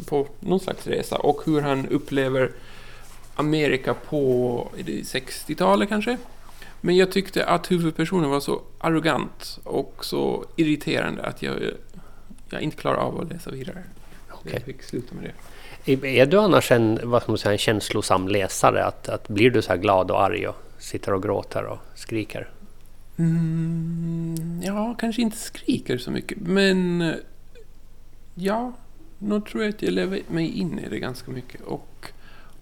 på 0.06 0.28
någon 0.40 0.60
slags 0.60 0.86
resa. 0.86 1.16
Och 1.16 1.42
hur 1.46 1.60
han 1.60 1.88
upplever 1.88 2.50
Amerika 3.34 3.94
på 3.94 4.68
är 4.78 4.82
det 4.82 4.92
60-talet 4.92 5.88
kanske. 5.88 6.16
Men 6.80 6.96
jag 6.96 7.12
tyckte 7.12 7.46
att 7.46 7.70
huvudpersonen 7.70 8.30
var 8.30 8.40
så 8.40 8.62
arrogant 8.78 9.58
och 9.64 10.04
så 10.04 10.44
irriterande 10.56 11.22
att 11.22 11.42
jag, 11.42 11.54
jag 12.50 12.60
inte 12.60 12.76
klarar 12.76 12.96
av 12.96 13.20
att 13.20 13.28
läsa 13.28 13.50
vidare. 13.50 13.82
Okej. 14.30 14.52
Jag 14.52 14.62
fick 14.62 14.82
sluta 14.82 15.14
med 15.14 15.24
det. 15.24 15.32
Är 16.20 16.26
du 16.26 16.40
annars 16.40 16.72
en, 16.72 17.00
vad 17.02 17.22
ska 17.22 17.32
man 17.32 17.38
säga, 17.38 17.52
en 17.52 17.58
känslosam 17.58 18.28
läsare? 18.28 18.84
Att, 18.84 19.08
att 19.08 19.28
blir 19.28 19.50
du 19.50 19.62
så 19.62 19.68
här 19.68 19.76
glad 19.76 20.10
och 20.10 20.22
arg 20.22 20.48
och 20.48 20.56
sitter 20.78 21.14
och 21.14 21.22
gråter 21.22 21.64
och 21.64 21.78
skriker? 21.94 22.50
Mm, 23.18 24.62
ja, 24.64 24.94
kanske 24.98 25.22
inte 25.22 25.36
skriker 25.36 25.98
så 25.98 26.10
mycket, 26.10 26.38
men 26.40 27.14
ja, 28.34 28.72
nog 29.22 29.46
tror 29.46 29.62
jag 29.62 29.74
att 29.74 29.82
jag 29.82 29.92
lever 29.92 30.22
mig 30.28 30.58
in 30.58 30.78
i 30.78 30.88
det 30.88 30.98
ganska 30.98 31.30
mycket. 31.30 31.60
Och 31.60 32.12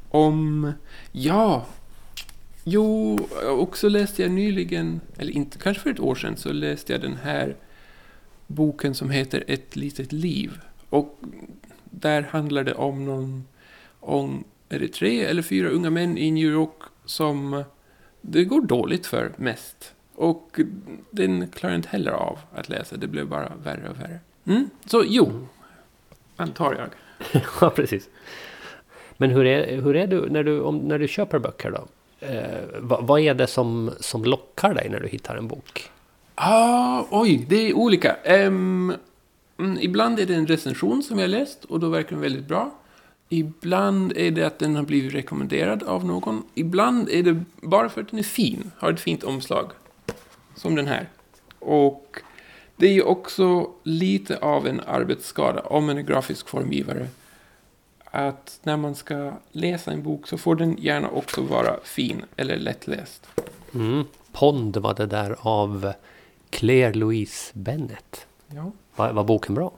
om, 0.08 0.72
ja, 1.12 1.66
jo, 2.64 3.18
också 3.46 3.88
läste 3.88 4.22
jag 4.22 4.30
nyligen, 4.30 5.00
eller 5.18 5.32
inte, 5.32 5.58
kanske 5.58 5.82
för 5.82 5.90
ett 5.90 6.00
år 6.00 6.14
sedan, 6.14 6.36
så 6.36 6.52
läste 6.52 6.92
jag 6.92 7.00
den 7.00 7.16
här 7.16 7.56
boken 8.46 8.94
som 8.94 9.10
heter 9.10 9.44
Ett 9.46 9.76
litet 9.76 10.12
liv. 10.12 10.58
Och 10.90 11.18
där 11.84 12.22
handlar 12.22 12.64
det 12.64 12.74
om 12.74 13.04
någon, 13.04 13.44
om, 14.00 14.44
är 14.68 14.78
det 14.78 14.88
tre 14.88 15.24
eller 15.24 15.42
fyra 15.42 15.68
unga 15.68 15.90
män 15.90 16.18
i 16.18 16.30
New 16.30 16.50
York 16.50 16.82
som 17.04 17.64
det 18.20 18.44
går 18.44 18.60
dåligt 18.60 19.06
för 19.06 19.32
mest. 19.36 19.94
Och 20.14 20.60
den 21.10 21.48
klarar 21.48 21.74
inte 21.74 21.88
heller 21.88 22.12
av 22.12 22.38
att 22.54 22.68
läsa. 22.68 22.96
Det 22.96 23.06
blev 23.06 23.28
bara 23.28 23.52
värre 23.64 23.88
och 23.88 24.00
värre. 24.00 24.18
Mm. 24.44 24.70
Så 24.86 25.04
jo, 25.06 25.32
antar 26.40 26.74
jag. 26.74 27.42
ja, 27.60 27.70
precis. 27.70 28.08
Men 29.16 29.30
hur 29.30 29.46
är, 29.46 29.82
hur 29.82 29.96
är 29.96 30.06
du 30.06 30.30
när 30.30 30.44
du, 30.44 30.60
om, 30.60 30.78
när 30.78 30.98
du 30.98 31.08
köper 31.08 31.38
böcker 31.38 31.70
då? 31.70 31.86
Eh, 32.26 32.80
vad, 32.80 33.06
vad 33.06 33.20
är 33.20 33.34
det 33.34 33.46
som, 33.46 33.90
som 34.00 34.24
lockar 34.24 34.74
dig 34.74 34.88
när 34.88 35.00
du 35.00 35.08
hittar 35.08 35.36
en 35.36 35.48
bok? 35.48 35.90
Ah, 36.34 37.04
oj, 37.10 37.46
det 37.48 37.56
är 37.56 37.76
olika. 37.76 38.14
Mm, 38.14 38.96
ibland 39.80 40.20
är 40.20 40.26
det 40.26 40.34
en 40.34 40.46
recension 40.46 41.02
som 41.02 41.18
jag 41.18 41.30
läst 41.30 41.64
och 41.64 41.80
då 41.80 41.88
verkar 41.88 42.10
den 42.10 42.20
väldigt 42.20 42.48
bra. 42.48 42.70
Ibland 43.28 44.12
är 44.16 44.30
det 44.30 44.44
att 44.44 44.58
den 44.58 44.76
har 44.76 44.82
blivit 44.82 45.14
rekommenderad 45.14 45.82
av 45.82 46.04
någon. 46.04 46.42
Ibland 46.54 47.08
är 47.08 47.22
det 47.22 47.44
bara 47.60 47.88
för 47.88 48.00
att 48.00 48.10
den 48.10 48.18
är 48.18 48.22
fin, 48.22 48.70
har 48.78 48.92
ett 48.92 49.00
fint 49.00 49.24
omslag. 49.24 49.70
Som 50.54 50.74
den 50.74 50.86
här. 50.86 51.08
Och 51.58 52.16
det 52.80 52.86
är 52.86 52.92
ju 52.92 53.02
också 53.02 53.70
lite 53.82 54.38
av 54.38 54.66
en 54.66 54.80
arbetsskada 54.86 55.60
om 55.60 55.88
är 55.88 56.00
grafisk 56.00 56.48
formgivare. 56.48 57.08
Att 58.04 58.60
när 58.62 58.76
man 58.76 58.94
ska 58.94 59.32
läsa 59.52 59.92
en 59.92 60.02
bok 60.02 60.28
så 60.28 60.38
får 60.38 60.54
den 60.54 60.76
gärna 60.76 61.08
också 61.10 61.42
vara 61.42 61.76
fin 61.84 62.24
eller 62.36 62.56
lättläst. 62.56 63.26
Mm. 63.74 64.04
Pond 64.32 64.76
var 64.76 64.94
det 64.94 65.06
där 65.06 65.36
av 65.40 65.92
Claire 66.50 66.94
Louise 66.94 67.50
Bennett. 67.52 68.26
Ja. 68.46 68.72
Var, 68.96 69.12
var 69.12 69.24
boken 69.24 69.54
bra? 69.54 69.72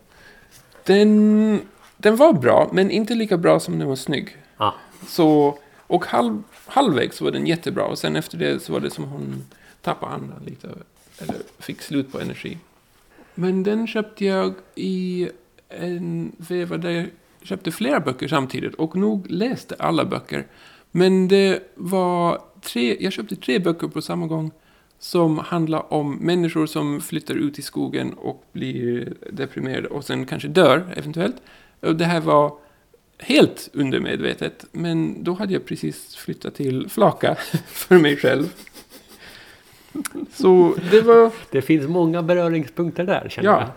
Den, 0.85 1.61
den 1.97 2.17
var 2.17 2.33
bra, 2.33 2.71
men 2.73 2.91
inte 2.91 3.15
lika 3.15 3.37
bra 3.37 3.61
som 3.61 3.79
den 3.79 3.89
var 3.89 3.97
snygg. 3.97 4.37
Ah. 4.57 4.73
Så, 5.09 5.59
och 5.79 6.07
halv, 6.07 6.43
halvvägs 6.67 7.21
var 7.21 7.31
den 7.31 7.47
jättebra 7.47 7.85
och 7.85 7.99
sen 7.99 8.17
efter 8.17 8.39
det 8.39 8.63
så 8.63 8.73
var 8.73 8.81
det 8.81 8.91
som 8.91 9.05
hon 9.05 9.45
tappade 9.81 10.13
andan 10.13 10.43
lite. 10.47 10.69
Eller 11.19 11.37
fick 11.59 11.83
slut 11.83 12.13
på 12.13 12.21
energi. 12.21 12.59
Men 13.35 13.63
den 13.63 13.87
köpte 13.87 14.25
jag 14.25 14.55
i 14.75 15.29
en 15.69 16.33
veva 16.37 16.77
där 16.77 16.91
jag 16.91 17.07
köpte 17.43 17.71
flera 17.71 18.01
böcker 18.01 18.29
samtidigt 18.29 18.75
och 18.75 18.97
nog 18.97 19.31
läste 19.31 19.75
alla 19.79 20.05
böcker. 20.05 20.47
Men 20.91 21.29
det 21.29 21.73
var 21.75 22.43
tre, 22.61 22.97
jag 23.01 23.13
köpte 23.13 23.37
tre 23.37 23.59
böcker 23.59 23.89
på 23.89 24.03
samma 24.03 24.27
gång 24.27 24.51
som 24.99 25.39
handlar 25.39 25.93
om 25.93 26.17
människor 26.17 26.67
som 26.67 27.01
flyttar 27.01 27.35
ut 27.35 27.59
i 27.59 27.63
skogen 27.63 28.13
och 28.13 28.45
blir 28.53 29.13
deprimerade 29.33 29.89
och 29.89 30.05
sen 30.05 30.27
kanske 30.27 30.49
dör 30.49 30.95
eventuellt. 30.97 31.37
Och 31.81 31.97
det 31.97 32.05
här 32.05 32.21
var 32.21 32.59
helt 33.19 33.71
undermedvetet, 33.73 34.65
men 34.73 35.25
då 35.25 35.33
hade 35.33 35.53
jag 35.53 35.67
precis 35.67 36.17
flyttat 36.17 36.55
till 36.55 36.89
Flaka 36.89 37.35
för 37.67 37.99
mig 37.99 38.17
själv. 38.17 38.53
Så 40.33 40.75
det 40.91 41.01
var... 41.01 41.31
Det 41.51 41.63
finns 41.63 41.89
många 41.89 42.23
beröringspunkter 42.23 43.05
där 43.05 43.29
känner 43.29 43.49
jag. 43.49 43.63
Ja, 43.63 43.69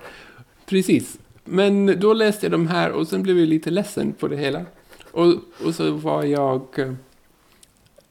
precis. 0.65 1.17
Men 1.43 1.99
då 1.99 2.13
läste 2.13 2.45
jag 2.45 2.51
de 2.51 2.67
här 2.67 2.91
och 2.91 3.07
sen 3.07 3.23
blev 3.23 3.39
jag 3.39 3.47
lite 3.47 3.69
ledsen 3.69 4.13
på 4.13 4.27
det 4.27 4.37
hela. 4.37 4.61
Och, 5.11 5.33
och 5.65 5.75
så 5.75 5.91
var 5.91 6.23
jag 6.23 6.61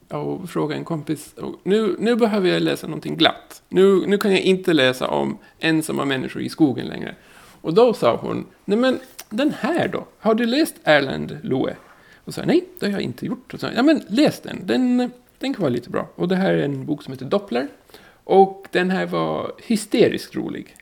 eh, 0.09 0.17
och 0.17 0.49
frågade 0.49 0.79
en 0.79 0.85
kompis. 0.85 1.35
Nu, 1.63 1.95
nu 1.99 2.15
behöver 2.15 2.49
jag 2.49 2.61
läsa 2.61 2.87
någonting 2.87 3.17
glatt. 3.17 3.61
Nu, 3.69 4.07
nu 4.07 4.17
kan 4.17 4.31
jag 4.31 4.41
inte 4.41 4.73
läsa 4.73 5.07
om 5.07 5.37
ensamma 5.59 6.05
människor 6.05 6.41
i 6.41 6.49
skogen 6.49 6.87
längre. 6.87 7.15
Och 7.61 7.73
då 7.73 7.93
sa 7.93 8.15
hon, 8.15 8.45
nej 8.65 8.77
men 8.77 8.99
den 9.29 9.53
här 9.59 9.87
då? 9.87 10.07
Har 10.19 10.33
du 10.35 10.45
läst 10.45 10.75
Erland 10.83 11.37
Loe? 11.43 11.75
Och 12.25 12.33
sa 12.33 12.45
nej, 12.45 12.65
det 12.79 12.85
har 12.85 12.93
jag 12.93 13.01
inte 13.01 13.25
gjort. 13.25 13.53
Och 13.53 13.59
sa, 13.59 13.67
ja 13.75 13.83
men 13.83 14.01
läs 14.07 14.41
den. 14.41 14.67
den, 14.67 15.11
den 15.39 15.53
kan 15.53 15.61
vara 15.61 15.69
lite 15.69 15.89
bra. 15.89 16.07
Och 16.15 16.27
det 16.27 16.35
här 16.35 16.53
är 16.53 16.63
en 16.63 16.85
bok 16.85 17.03
som 17.03 17.13
heter 17.13 17.25
Doppler. 17.25 17.67
Och 18.23 18.67
den 18.71 18.89
här 18.89 19.05
var 19.05 19.51
hysteriskt 19.63 20.35
rolig. 20.35 20.75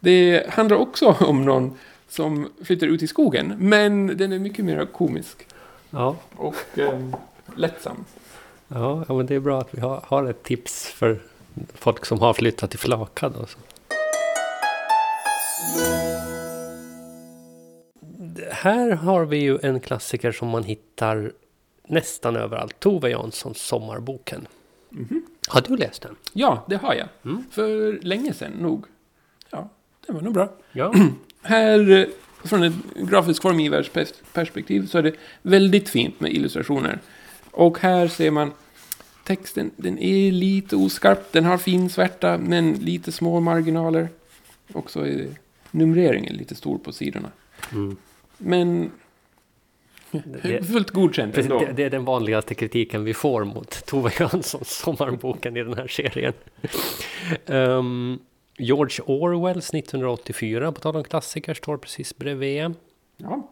Det 0.00 0.50
handlar 0.50 0.76
också 0.76 1.06
om 1.20 1.44
någon 1.44 1.78
som 2.08 2.48
flyttar 2.64 2.86
ut 2.86 3.02
i 3.02 3.06
skogen, 3.06 3.54
men 3.58 4.06
den 4.16 4.32
är 4.32 4.38
mycket 4.38 4.64
mer 4.64 4.86
komisk 4.86 5.46
Ja, 5.90 6.16
och 6.36 6.78
eh, 6.78 7.00
lättsam. 7.56 8.04
ja, 8.68 9.04
ja 9.08 9.14
men 9.14 9.26
det 9.26 9.34
är 9.34 9.40
bra 9.40 9.60
att 9.60 9.68
vi 9.74 9.80
har, 9.80 10.00
har 10.06 10.24
ett 10.26 10.42
tips 10.42 10.86
för 10.86 11.20
folk 11.74 12.06
som 12.06 12.18
har 12.20 12.32
flyttat 12.32 12.70
till 12.70 12.78
Flaka. 12.78 13.28
Då. 13.28 13.46
Här 18.50 18.90
har 18.90 19.24
vi 19.24 19.36
ju 19.36 19.58
en 19.62 19.80
klassiker 19.80 20.32
som 20.32 20.48
man 20.48 20.64
hittar 20.64 21.32
nästan 21.90 22.36
överallt. 22.36 22.80
Tove 22.80 23.10
Janssons 23.10 23.58
Sommarboken. 23.62 24.46
Mhm. 24.90 25.22
Har 25.48 25.60
du 25.60 25.76
läst 25.76 26.02
den? 26.02 26.16
Ja, 26.32 26.64
det 26.68 26.76
har 26.76 26.94
jag. 26.94 27.08
Mm. 27.24 27.44
För 27.50 27.98
länge 28.02 28.34
sedan 28.34 28.52
nog. 28.52 28.84
Ja, 29.50 29.68
det 30.06 30.12
var 30.12 30.20
nog 30.20 30.34
bra. 30.34 30.52
Ja. 30.72 30.94
Här, 31.42 31.90
eh, 31.90 32.06
från 32.44 32.62
ett 32.62 32.72
grafisk 32.96 33.42
formgivares 33.42 33.90
pers- 33.90 34.22
perspektiv, 34.32 34.86
så 34.86 34.98
är 34.98 35.02
det 35.02 35.14
väldigt 35.42 35.88
fint 35.88 36.20
med 36.20 36.32
illustrationer. 36.32 36.98
Och 37.50 37.78
här 37.78 38.08
ser 38.08 38.30
man 38.30 38.52
texten, 39.24 39.70
den 39.76 39.98
är 39.98 40.32
lite 40.32 40.76
oskarp, 40.76 41.32
den 41.32 41.44
har 41.44 41.58
fin 41.58 41.90
svärta, 41.90 42.38
men 42.38 42.72
lite 42.72 43.12
små 43.12 43.40
marginaler. 43.40 44.08
Och 44.72 44.90
så 44.90 45.00
är 45.00 45.26
numreringen 45.70 46.34
lite 46.36 46.54
stor 46.54 46.78
på 46.78 46.92
sidorna. 46.92 47.30
Mm. 47.72 47.96
Men 48.38 48.90
fullt 50.72 50.90
godkänt 50.90 51.38
ändå. 51.38 51.58
det, 51.58 51.72
det 51.72 51.84
är 51.84 51.90
den 51.90 52.04
vanligaste 52.04 52.54
kritiken 52.54 53.04
vi 53.04 53.14
får 53.14 53.44
mot 53.44 53.86
Tove 53.86 54.10
Janssons 54.20 54.70
Sommarboken 54.70 55.56
i 55.56 55.62
den 55.62 55.74
här 55.74 55.88
serien. 55.88 56.32
Ehm, 57.46 58.18
George 58.58 59.04
Orwells 59.06 59.74
1984, 59.74 60.72
på 60.72 60.80
tal 60.80 60.96
om 60.96 61.04
klassiker, 61.04 61.54
står 61.54 61.76
precis 61.76 62.16
bredvid. 62.16 62.74
Ja. 63.16 63.48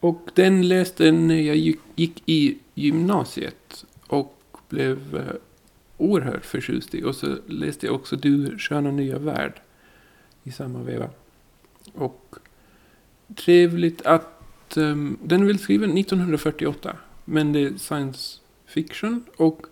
Och 0.00 0.20
den 0.34 0.68
läste 0.68 1.12
när 1.12 1.40
jag 1.40 1.56
gick, 1.56 1.80
gick 1.94 2.22
i 2.26 2.58
gymnasiet 2.74 3.84
och 4.06 4.36
blev 4.68 5.16
eh, 5.16 5.34
oerhört 5.96 6.44
förtjust 6.44 6.94
i. 6.94 7.04
Och 7.04 7.14
så 7.14 7.36
läste 7.46 7.86
jag 7.86 7.94
också 7.94 8.16
Du 8.16 8.58
sköna 8.58 8.90
nya 8.90 9.18
värld 9.18 9.60
i 10.42 10.52
samma 10.52 10.82
veva. 10.82 11.10
Och 11.94 12.36
trevligt 13.36 14.02
att 14.06 14.33
um, 14.76 15.18
den 15.22 15.42
är 15.42 15.46
väl 15.46 15.58
skriven 15.58 15.98
1948, 15.98 16.96
men 17.24 17.52
det 17.52 17.62
är 17.62 17.72
science 17.78 18.38
fiction. 18.66 19.24
Och 19.36 19.66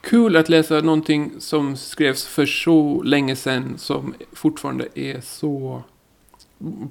kul 0.00 0.36
att 0.36 0.48
läsa 0.48 0.80
någonting 0.80 1.32
som 1.38 1.76
skrevs 1.76 2.26
för 2.26 2.46
så 2.46 3.02
länge 3.02 3.36
sedan 3.36 3.78
som 3.78 4.14
fortfarande 4.32 4.88
är 4.94 5.20
så 5.20 5.82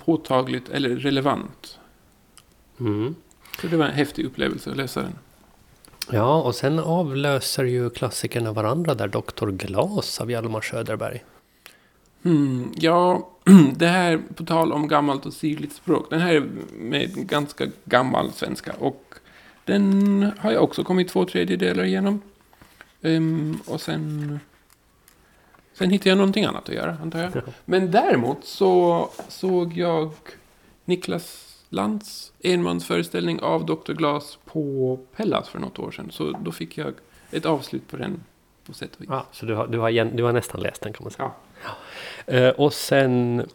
påtagligt 0.05 0.69
eller 0.69 0.89
relevant. 0.89 1.79
Mm. 2.79 3.15
Så 3.61 3.67
det 3.67 3.77
var 3.77 3.85
en 3.85 3.93
häftig 3.93 4.25
upplevelse 4.25 4.71
att 4.71 4.77
läsa 4.77 5.01
den. 5.01 5.15
Ja, 6.11 6.41
och 6.41 6.55
sen 6.55 6.79
avlöser 6.79 7.63
ju 7.63 7.89
klassikerna 7.89 8.51
varandra 8.51 8.95
där 8.95 9.07
Dr. 9.07 9.49
Glas 9.49 10.21
av 10.21 10.31
Hjalmar 10.31 10.61
Söderberg. 10.61 11.23
Hmm, 12.23 12.71
ja, 12.75 13.29
det 13.75 13.87
här 13.87 14.21
på 14.35 14.45
tal 14.45 14.71
om 14.71 14.87
gammalt 14.87 15.25
och 15.25 15.33
sirligt 15.33 15.73
språk. 15.73 16.09
Den 16.09 16.21
här 16.21 16.33
är 16.33 16.47
med 16.77 17.27
ganska 17.27 17.67
gammal 17.85 18.31
svenska. 18.31 18.73
Och 18.79 19.15
den 19.65 20.31
har 20.39 20.51
jag 20.51 20.63
också 20.63 20.83
kommit 20.83 21.09
två 21.09 21.25
tredjedelar 21.25 21.83
igenom. 21.83 22.21
Ehm, 23.01 23.59
och 23.65 23.81
sen... 23.81 24.39
Sen 25.73 25.89
hittade 25.89 26.09
jag 26.09 26.17
någonting 26.17 26.45
annat 26.45 26.69
att 26.69 26.75
göra, 26.75 26.97
antar 27.01 27.19
jag. 27.19 27.31
Men 27.65 27.91
däremot 27.91 28.45
så 28.45 29.09
såg 29.27 29.77
jag 29.77 30.11
Niklas 30.85 31.55
Lantz 31.69 32.31
enmansföreställning 32.39 33.39
av 33.41 33.65
Dr. 33.65 33.93
Glas 33.93 34.37
på 34.45 34.99
Pellas 35.15 35.49
för 35.49 35.59
något 35.59 35.79
år 35.79 35.91
sedan. 35.91 36.11
Så 36.11 36.31
då 36.31 36.51
fick 36.51 36.77
jag 36.77 36.93
ett 37.31 37.45
avslut 37.45 37.87
på 37.87 37.97
den 37.97 38.23
på 38.65 38.73
sätt 38.73 38.95
och 38.95 39.01
vis. 39.01 39.09
Ja, 39.11 39.25
så 39.31 39.45
du 39.45 39.55
har, 39.55 39.67
du, 39.67 39.79
har, 39.79 40.15
du 40.15 40.23
har 40.23 40.33
nästan 40.33 40.61
läst 40.61 40.81
den 40.81 40.93
kan 40.93 41.03
man 41.03 41.11
säga. 41.11 41.25
Ja. 41.25 41.35
Eh, 42.25 42.49
och 42.49 42.73
sen 42.73 43.45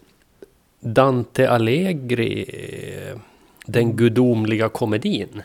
Dante 0.81 1.51
Allegri, 1.51 2.47
Den 3.67 3.97
gudomliga 3.97 4.69
komedin. 4.69 5.43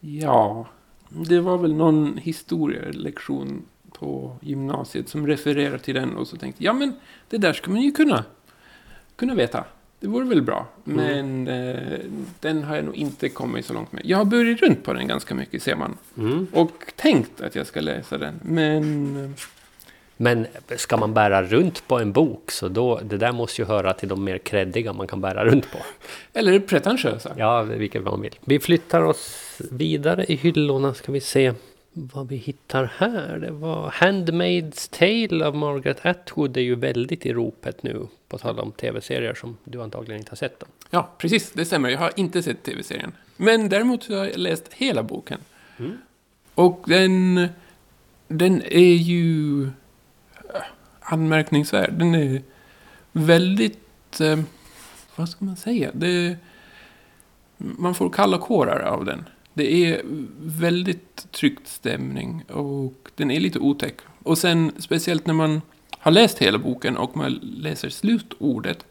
Ja, 0.00 0.66
det 1.08 1.40
var 1.40 1.58
väl 1.58 1.74
någon 1.74 2.18
historielektion 2.22 3.62
på 3.92 4.36
gymnasiet 4.40 5.08
som 5.08 5.26
refererar 5.26 5.78
till 5.78 5.94
den 5.94 6.16
och 6.16 6.28
så 6.28 6.36
tänkte 6.36 6.64
jag, 6.64 6.74
ja 6.74 6.78
men 6.78 6.92
det 7.28 7.38
där 7.38 7.52
ska 7.52 7.70
man 7.70 7.80
ju 7.80 7.92
kunna, 7.92 8.24
kunna 9.16 9.34
veta. 9.34 9.64
Det 10.00 10.06
vore 10.06 10.24
väl 10.24 10.42
bra. 10.42 10.66
Men 10.84 11.48
eh, 11.48 11.98
den 12.40 12.62
har 12.62 12.76
jag 12.76 12.84
nog 12.84 12.94
inte 12.94 13.28
kommit 13.28 13.66
så 13.66 13.72
långt 13.72 13.92
med. 13.92 14.02
Jag 14.04 14.18
har 14.18 14.24
börjat 14.24 14.60
runt 14.60 14.84
på 14.84 14.92
den 14.92 15.08
ganska 15.08 15.34
mycket 15.34 15.62
ser 15.62 15.76
man. 15.76 15.96
Mm. 16.18 16.46
Och 16.52 16.92
tänkt 16.96 17.40
att 17.40 17.54
jag 17.54 17.66
ska 17.66 17.80
läsa 17.80 18.18
den. 18.18 18.40
Men 18.42 19.16
eh, 19.24 19.30
Men 20.22 20.46
ska 20.76 20.96
man 20.96 21.14
bära 21.14 21.42
runt 21.42 21.88
på 21.88 21.98
en 21.98 22.12
bok 22.12 22.50
så 22.50 22.68
då, 22.68 23.00
det 23.02 23.16
där 23.16 23.32
måste 23.32 23.62
ju 23.62 23.66
höra 23.66 23.92
till 23.92 24.08
de 24.08 24.24
mer 24.24 24.38
kreddiga 24.38 24.92
man 24.92 25.06
kan 25.06 25.20
bära 25.20 25.44
runt 25.44 25.72
på. 25.72 25.78
eller 26.38 26.60
pretentiösa. 26.60 27.34
Ja, 27.36 27.62
vilket 27.62 28.02
man 28.02 28.20
vill. 28.20 28.34
Vi 28.44 28.60
flyttar 28.60 29.02
oss 29.02 29.56
vidare 29.70 30.24
i 30.28 30.36
hyllorna 30.36 30.94
ska 30.94 31.12
vi 31.12 31.20
se. 31.20 31.52
vad 31.92 32.28
vi 32.28 32.36
hittar 32.36 32.92
här. 32.96 33.38
Det 33.38 33.50
var 33.50 33.90
Handmaid's 33.90 34.98
Tale 34.98 35.46
av 35.46 35.56
Margaret 35.56 36.06
Atwood. 36.06 36.50
Det 36.50 36.60
är 36.60 36.64
ju 36.64 36.74
väldigt 36.74 37.26
i 37.26 37.32
ropet 37.32 37.82
nu. 37.82 38.06
På 38.28 38.38
tal 38.38 38.58
om 38.58 38.72
tv-serier 38.72 39.34
som 39.34 39.56
du 39.64 39.82
antagligen 39.82 40.18
inte 40.18 40.30
har 40.30 40.36
sett. 40.36 40.60
Dem. 40.60 40.68
Ja, 40.90 41.10
precis. 41.18 41.52
Det 41.52 41.64
stämmer. 41.64 41.88
Jag 41.88 41.98
har 41.98 42.12
inte 42.16 42.42
sett 42.42 42.62
tv-serien. 42.62 43.12
Men 43.36 43.68
däremot 43.68 44.08
har 44.08 44.16
jag 44.16 44.36
läst 44.36 44.72
hela 44.72 45.02
boken. 45.02 45.40
Mm. 45.78 45.98
Och 46.54 46.84
den, 46.86 47.48
den 48.28 48.62
är 48.62 48.94
ju 48.94 49.68
anmärkningsvärd. 51.12 51.92
Den 51.92 52.14
är 52.14 52.42
väldigt, 53.12 54.20
eh, 54.20 54.38
vad 55.16 55.28
ska 55.28 55.44
man 55.44 55.56
säga? 55.56 55.90
Det, 55.94 56.36
man 57.56 57.94
får 57.94 58.10
kalla 58.10 58.38
kårar 58.38 58.80
av 58.80 59.04
den. 59.04 59.24
Det 59.54 59.84
är 59.84 60.02
väldigt 60.40 61.32
tryckt 61.32 61.68
stämning 61.68 62.44
och 62.48 63.08
den 63.14 63.30
är 63.30 63.40
lite 63.40 63.58
otäck. 63.58 63.96
Och 64.22 64.38
sen 64.38 64.72
speciellt 64.78 65.26
när 65.26 65.34
man 65.34 65.62
har 65.90 66.12
läst 66.12 66.38
hela 66.38 66.58
boken 66.58 66.96
och 66.96 67.16
man 67.16 67.32
läser 67.42 67.88
slutordet 67.88 68.86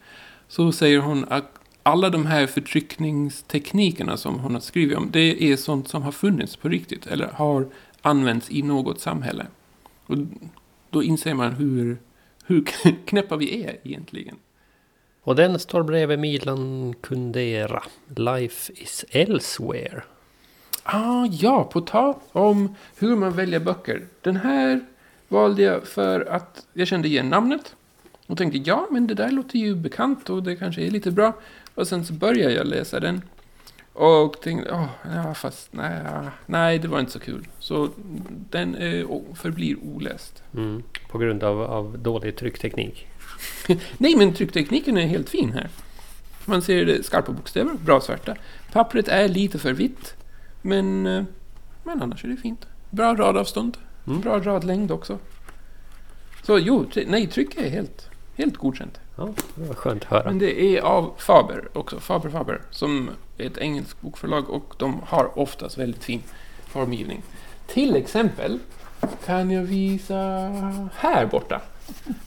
så 0.47 0.71
säger 0.71 0.99
hon 0.99 1.25
att 1.29 1.59
alla 1.83 2.09
de 2.09 2.25
här 2.25 2.47
förtryckningsteknikerna 2.47 4.17
som 4.17 4.39
hon 4.39 4.53
har 4.53 4.61
skrivit 4.61 4.97
om, 4.97 5.09
det 5.11 5.51
är 5.51 5.55
sånt 5.55 5.87
som 5.87 6.01
har 6.01 6.11
funnits 6.11 6.55
på 6.55 6.69
riktigt 6.69 7.07
eller 7.07 7.27
har 7.27 7.67
använts 8.01 8.51
i 8.51 8.61
något 8.61 9.01
samhälle. 9.01 9.45
Och 10.05 10.17
då 10.89 11.03
inser 11.03 11.33
man 11.33 11.53
hur, 11.53 11.97
hur 12.49 12.65
knäppa 13.05 13.35
vi 13.35 13.63
är 13.63 13.77
egentligen. 13.83 14.35
Och 15.21 15.35
den 15.35 15.59
står 15.59 15.83
bredvid 15.83 16.19
Milan 16.19 16.93
Kundera. 17.01 17.83
Life 18.15 18.73
is 18.75 19.05
elsewhere. 19.09 20.03
Ah, 20.83 21.25
ja, 21.31 21.63
på 21.63 21.81
tal 21.81 22.15
om 22.31 22.75
hur 22.97 23.15
man 23.15 23.31
väljer 23.31 23.59
böcker. 23.59 24.07
Den 24.21 24.35
här 24.35 24.85
valde 25.27 25.61
jag 25.61 25.87
för 25.87 26.21
att 26.21 26.65
jag 26.73 26.87
kände 26.87 27.07
igen 27.07 27.29
namnet. 27.29 27.75
Och 28.27 28.37
tänkte, 28.37 28.57
ja, 28.57 28.87
men 28.91 29.07
det 29.07 29.13
där 29.13 29.31
låter 29.31 29.59
ju 29.59 29.75
bekant 29.75 30.29
och 30.29 30.43
det 30.43 30.55
kanske 30.55 30.81
är 30.81 30.91
lite 30.91 31.11
bra. 31.11 31.33
Och 31.75 31.87
sen 31.87 32.05
så 32.05 32.13
började 32.13 32.53
jag 32.53 32.67
läsa 32.67 32.99
den. 32.99 33.21
Och 33.93 34.41
tänkte, 34.41 34.71
åh, 34.71 34.87
ja, 35.15 35.33
fast 35.33 35.73
nej, 35.73 36.01
nej, 36.45 36.79
det 36.79 36.87
var 36.87 36.99
inte 36.99 37.11
så 37.11 37.19
kul. 37.19 37.47
Så 37.59 37.89
den 38.49 38.75
är, 38.75 39.35
förblir 39.35 39.77
oläst. 39.83 40.43
Mm, 40.53 40.83
på 41.11 41.17
grund 41.17 41.43
av, 41.43 41.61
av 41.61 41.99
dålig 41.99 42.35
tryckteknik? 42.35 43.07
nej, 43.97 44.15
men 44.15 44.33
trycktekniken 44.33 44.97
är 44.97 45.07
helt 45.07 45.29
fin 45.29 45.53
här. 45.53 45.69
Man 46.45 46.61
ser 46.61 47.01
skarpa 47.01 47.31
bokstäver, 47.31 47.73
bra 47.85 48.01
svarta. 48.01 48.35
Pappret 48.71 49.07
är 49.07 49.27
lite 49.27 49.59
för 49.59 49.73
vitt. 49.73 50.15
Men, 50.61 51.07
eh, 51.07 51.23
men 51.83 52.01
annars 52.01 52.23
är 52.25 52.27
det 52.27 52.37
fint. 52.37 52.67
Bra 52.89 53.15
radavstånd. 53.15 53.77
Mm. 54.07 54.21
Bra 54.21 54.39
radlängd 54.39 54.91
också. 54.91 55.19
Så 56.43 56.59
jo, 56.59 56.85
nej, 57.07 57.27
tryck 57.27 57.57
är 57.57 57.69
helt, 57.69 58.09
helt 58.35 58.57
godkänt. 58.57 58.99
Ja, 59.15 59.33
det 59.55 59.67
var 59.67 59.75
skönt 59.75 60.03
att 60.03 60.09
höra. 60.09 60.23
Men 60.25 60.39
det 60.39 60.61
är 60.61 60.81
av 60.81 61.13
Faber 61.17 61.67
också. 61.73 61.99
Faber 61.99 62.29
Faber. 62.29 62.61
Som 62.71 63.09
ett 63.39 63.57
engelskt 63.57 64.01
bokförlag 64.01 64.49
och 64.49 64.75
de 64.77 65.01
har 65.05 65.39
oftast 65.39 65.77
väldigt 65.77 66.03
fin 66.03 66.23
formgivning. 66.67 67.21
Till 67.67 67.95
exempel 67.95 68.59
kan 69.25 69.51
jag 69.51 69.63
visa 69.63 70.15
här 70.95 71.25
borta. 71.25 71.61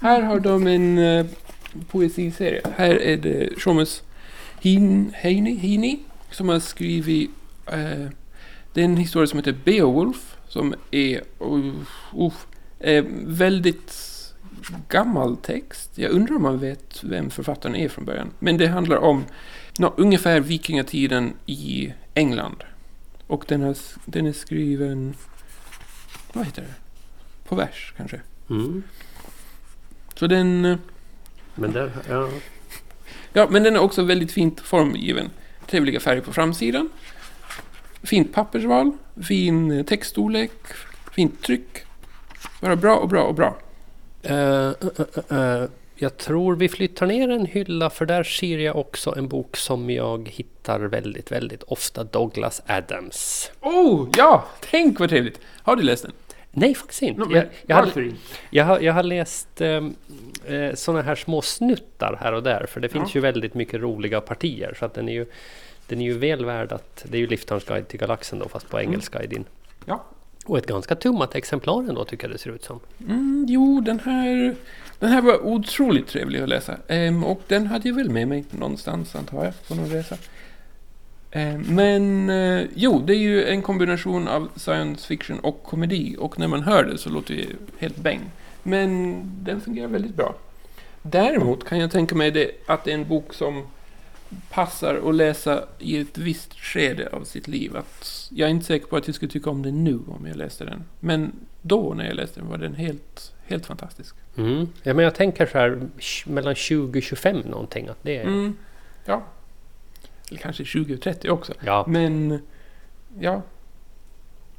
Här 0.01 0.23
har 0.23 0.41
de 0.41 0.67
en 0.67 0.99
eh, 0.99 1.27
poesiserie. 1.91 2.63
Här 2.77 3.03
är 3.03 3.17
det 3.17 3.61
Shomes 3.61 4.03
Heini, 4.63 5.99
som 6.31 6.49
har 6.49 6.61
skrivit 6.61 7.31
eh, 7.67 8.09
det 8.73 8.81
är 8.81 8.85
en 8.85 8.97
historia 8.97 9.27
som 9.27 9.39
heter 9.39 9.57
Beowulf. 9.65 10.37
Som 10.49 10.75
är, 10.91 11.21
uh, 11.41 11.75
uh, 12.15 12.33
är 12.79 13.05
väldigt 13.27 13.95
gammal 14.89 15.37
text. 15.37 15.91
Jag 15.95 16.11
undrar 16.11 16.37
om 16.37 16.43
man 16.43 16.59
vet 16.59 17.05
vem 17.05 17.31
författaren 17.31 17.77
är 17.77 17.89
från 17.89 18.05
början. 18.05 18.31
Men 18.39 18.57
det 18.57 18.67
handlar 18.67 18.97
om 18.97 19.25
no, 19.79 19.95
ungefär 19.97 20.41
vikingatiden 20.41 21.35
i 21.47 21.93
England. 22.15 22.65
Och 23.27 23.45
den, 23.49 23.63
har, 23.63 23.77
den 24.05 24.27
är 24.27 24.33
skriven... 24.33 25.15
Vad 26.33 26.47
heter 26.47 26.63
det? 26.63 26.75
På 27.49 27.55
vers 27.55 27.95
kanske. 27.97 28.21
Mm. 28.51 28.83
Så 30.15 30.27
den... 30.27 30.65
Eh, 30.65 30.79
men 31.55 31.73
där, 31.73 31.91
ja. 32.09 32.29
Ja, 33.33 33.49
men 33.51 33.63
den 33.63 33.77
är 33.77 33.81
också 33.81 34.03
väldigt 34.03 34.33
fint 34.33 34.61
formgiven. 34.61 35.31
Trevliga 35.67 36.01
färger 36.01 36.23
på 36.23 36.33
framsidan. 36.33 36.91
Fint 38.03 38.35
pappersval, 38.35 38.93
fin 39.23 39.85
textstorlek, 39.85 40.53
fint 41.13 41.43
tryck. 41.43 41.85
Bara 42.61 42.77
bra 42.77 42.97
och 42.97 43.09
bra 43.09 43.23
och 43.23 43.35
bra. 43.35 43.59
Uh, 44.31 44.73
uh, 44.83 45.33
uh, 45.33 45.69
jag 46.03 46.17
tror 46.17 46.57
vi 46.57 46.69
flyttar 46.69 47.07
ner 47.07 47.29
en 47.29 47.47
hylla 47.47 47.91
för 47.91 48.07
där 48.07 48.23
ser 48.23 48.59
jag 48.59 48.77
också 48.77 49.15
en 49.17 49.29
bok 49.29 49.57
som 49.57 49.91
jag 49.91 50.29
hittar 50.29 50.81
väldigt, 50.81 51.33
väldigt 51.33 51.63
ofta. 51.63 52.05
Douglas 52.05 52.63
Adams. 52.67 53.51
Oh, 53.61 54.09
ja! 54.17 54.45
Tänk 54.61 55.01
vad 55.01 55.09
trevligt! 55.09 55.41
Har 55.63 55.77
du 55.77 55.83
läst 55.83 56.03
den? 56.03 56.13
Nej, 56.51 56.75
faktiskt 56.75 57.03
inte. 57.03 57.21
No, 57.21 57.33
jag, 57.33 57.45
jag, 57.67 57.77
har, 57.77 58.13
jag, 58.51 58.65
har, 58.65 58.81
jag 58.81 58.93
har 58.93 59.03
läst 59.03 59.61
um, 59.61 59.95
eh, 60.47 60.75
sådana 60.75 61.03
här 61.03 61.15
små 61.15 61.43
snuttar 61.43 62.19
här 62.21 62.33
och 62.33 62.43
där. 62.43 62.67
För 62.69 62.81
det 62.81 62.89
finns 62.89 63.15
ja. 63.15 63.19
ju 63.19 63.21
väldigt 63.21 63.55
mycket 63.55 63.81
roliga 63.81 64.21
partier. 64.21 64.77
Så 64.79 64.85
att 64.85 64.95
den 64.95 65.09
är 65.09 65.13
ju 65.13 65.27
den 65.87 66.01
är 66.01 66.05
ju 66.05 66.19
väl 66.19 66.45
värd 66.45 66.73
att... 66.73 67.05
Det 67.09 67.17
är 67.17 67.21
ju 67.21 67.27
Liftarens 67.27 67.65
guide 67.65 67.89
till 67.89 68.01
galaxen 68.01 68.39
då, 68.39 68.49
fast 68.49 68.69
på 68.69 68.79
mm. 68.79 68.91
engelska 68.91 69.19
mm. 69.19 69.31
i 69.31 69.35
din. 69.35 69.45
Ja. 69.85 70.05
Och 70.47 70.59
ett 70.59 70.67
ganska 70.67 70.95
tummat 70.95 71.35
exemplar 71.35 71.89
ändå, 71.89 72.05
tycker 72.05 72.25
jag 72.25 72.35
det 72.35 72.39
ser 72.39 72.51
ut 72.51 72.65
som. 72.65 72.81
Mm, 73.09 73.47
jo, 73.49 73.81
den 73.81 74.01
här, 74.01 74.55
den 74.99 75.11
här 75.11 75.23
var 75.23 75.47
otroligt 75.47 76.09
trevlig 76.09 76.41
att 76.41 76.49
läsa. 76.49 76.77
Ehm, 76.89 77.25
och 77.25 77.43
den 77.49 77.67
hade 77.67 77.89
jag 77.89 77.97
väl 77.97 78.11
med 78.11 78.29
mig 78.29 78.45
någonstans, 78.51 79.17
antar 79.17 79.45
jag, 79.45 79.69
på 79.69 79.75
någon 79.75 79.91
resa. 79.91 80.17
Ehm, 81.31 81.61
men 81.69 82.31
eh, 82.31 82.67
jo, 82.75 83.03
det 83.07 83.13
är 83.13 83.19
ju 83.19 83.45
en 83.45 83.63
kombination 83.63 84.29
av 84.29 84.49
science 84.57 85.07
fiction 85.07 85.39
och 85.39 85.63
komedi. 85.63 86.17
Och 86.19 86.39
när 86.39 86.49
man 86.49 86.63
hör 86.63 86.85
det 86.85 86.99
så 86.99 87.11
låter 87.11 87.35
det 87.35 87.47
helt 87.79 87.97
bäng. 87.97 88.21
Men 88.63 89.21
den 89.45 89.61
fungerar 89.61 89.89
väldigt 89.89 90.15
bra. 90.15 90.35
Däremot 91.03 91.65
kan 91.65 91.79
jag 91.79 91.91
tänka 91.91 92.15
mig 92.15 92.31
det, 92.31 92.51
att 92.67 92.85
det 92.85 92.91
är 92.91 92.95
en 92.95 93.09
bok 93.09 93.35
som 93.35 93.63
passar 94.51 95.09
att 95.09 95.15
läsa 95.15 95.65
i 95.79 96.01
ett 96.01 96.19
visst 96.19 96.55
skede 96.55 97.09
av 97.13 97.25
sitt 97.25 97.49
liv. 97.49 97.77
Att 97.77 98.29
jag 98.31 98.47
är 98.47 98.51
inte 98.51 98.67
säker 98.67 98.87
på 98.87 98.97
att 98.97 99.07
jag 99.07 99.15
skulle 99.15 99.31
tycka 99.31 99.51
om 99.51 99.63
den 99.63 99.85
nu 99.85 100.01
om 100.09 100.27
jag 100.27 100.37
läste 100.37 100.65
den. 100.65 100.85
Men 101.01 101.33
då 101.63 101.95
när 101.95 102.07
jag 102.07 102.15
läste 102.15 102.41
den 102.41 102.49
var 102.49 102.59
den 102.59 102.75
helt, 102.75 103.35
helt 103.45 103.67
fantastisk. 103.67 104.17
Mm. 104.37 104.69
Ja, 104.83 104.95
men 104.95 105.05
jag 105.05 105.15
tänker 105.15 105.47
så 105.47 105.59
här 105.59 105.81
mellan 106.27 106.55
20 106.55 106.99
och 106.99 107.03
25 107.03 107.37
någonting. 107.37 107.89
Att 107.89 108.03
det 108.03 108.17
är... 108.17 108.23
Mm. 108.23 108.57
Ja. 109.05 109.23
Eller 110.31 110.41
kanske 110.41 110.65
20 110.65 110.95
och 110.95 111.01
30 111.01 111.31
också. 111.31 111.53
Ja. 111.65 111.85
Men 111.89 112.41
ja. 113.21 113.43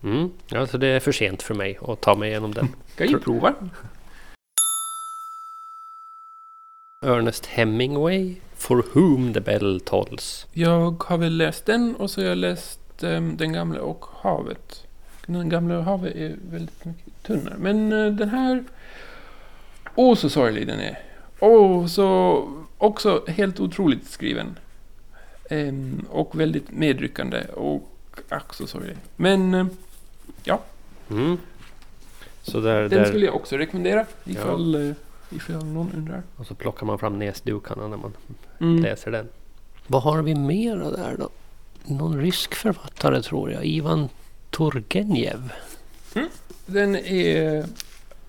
Mm. 0.04 0.32
Alltså 0.52 0.78
det 0.78 0.88
är 0.88 1.00
för 1.00 1.12
sent 1.12 1.42
för 1.42 1.54
mig 1.54 1.80
att 1.82 2.02
ta 2.02 2.16
mig 2.16 2.30
igenom 2.30 2.54
den. 2.54 2.68
Ska 2.88 3.06
ju 3.06 3.20
prova. 3.20 3.54
Ernest 7.06 7.46
Hemingway 7.46 8.36
For 8.63 8.84
whom 8.93 9.34
the 9.34 9.39
bell 9.39 9.80
tolls. 9.80 10.47
Jag 10.54 11.04
har 11.04 11.17
väl 11.17 11.38
läst 11.38 11.65
den 11.65 11.95
och 11.95 12.12
så 12.12 12.21
har 12.21 12.28
jag 12.28 12.38
läst 12.38 12.80
um, 13.02 13.38
Den 13.38 13.54
gamla 13.54 13.82
och 13.82 14.06
havet. 14.21 14.84
Den 15.26 15.49
gamla 15.49 15.78
och 15.78 15.84
havet 15.84 16.15
är 16.15 16.36
väldigt 16.52 16.86
mycket 16.86 17.23
tunnare. 17.23 17.56
Men 17.58 17.93
uh, 17.93 18.15
den 18.15 18.30
här... 18.30 18.63
Åh, 19.95 20.13
oh, 20.13 20.15
så 20.15 20.30
sorglig 20.30 20.67
den 20.67 20.80
är. 20.80 20.99
Åh, 21.39 21.82
oh, 21.82 21.88
så... 21.88 22.47
Också 22.78 23.23
helt 23.28 23.60
otroligt 23.60 24.10
skriven. 24.10 24.60
Um, 25.49 26.06
och 26.10 26.39
väldigt 26.39 26.71
medryckande 26.71 27.43
och 27.54 27.89
ack 28.30 28.54
så 28.54 28.67
sorglig. 28.67 28.97
Men, 29.15 29.54
uh, 29.54 29.67
ja. 30.43 30.62
Mm. 31.10 31.38
Så 32.41 32.60
där, 32.60 32.82
den 32.82 32.89
där... 32.89 33.06
skulle 33.06 33.26
jag 33.26 33.36
också 33.36 33.58
rekommendera 33.58 34.06
ifall... 34.26 34.95
Ja. 34.97 35.03
Ifall 35.36 35.65
någon 35.65 35.91
undrar. 35.93 36.24
Och 36.36 36.48
så 36.48 36.56
plockar 36.56 36.86
man 36.86 37.00
fram 37.00 37.19
näsdukarna 37.19 37.88
när 37.88 37.98
man 37.98 38.13
mm. 38.60 38.84
läser 38.84 39.12
den. 39.12 39.30
Vad 39.88 40.04
har 40.04 40.22
vi 40.22 40.36
mera 40.36 40.91
där 40.91 41.15
då? 41.17 41.30
Någon 41.86 42.22
rysk 42.22 42.56
författare 42.56 43.22
tror 43.22 43.52
jag. 43.52 43.65
Ivan 43.65 44.10
Turgenev. 44.50 45.54
Mm. 46.15 46.30
Den 46.65 46.96
är 46.96 47.65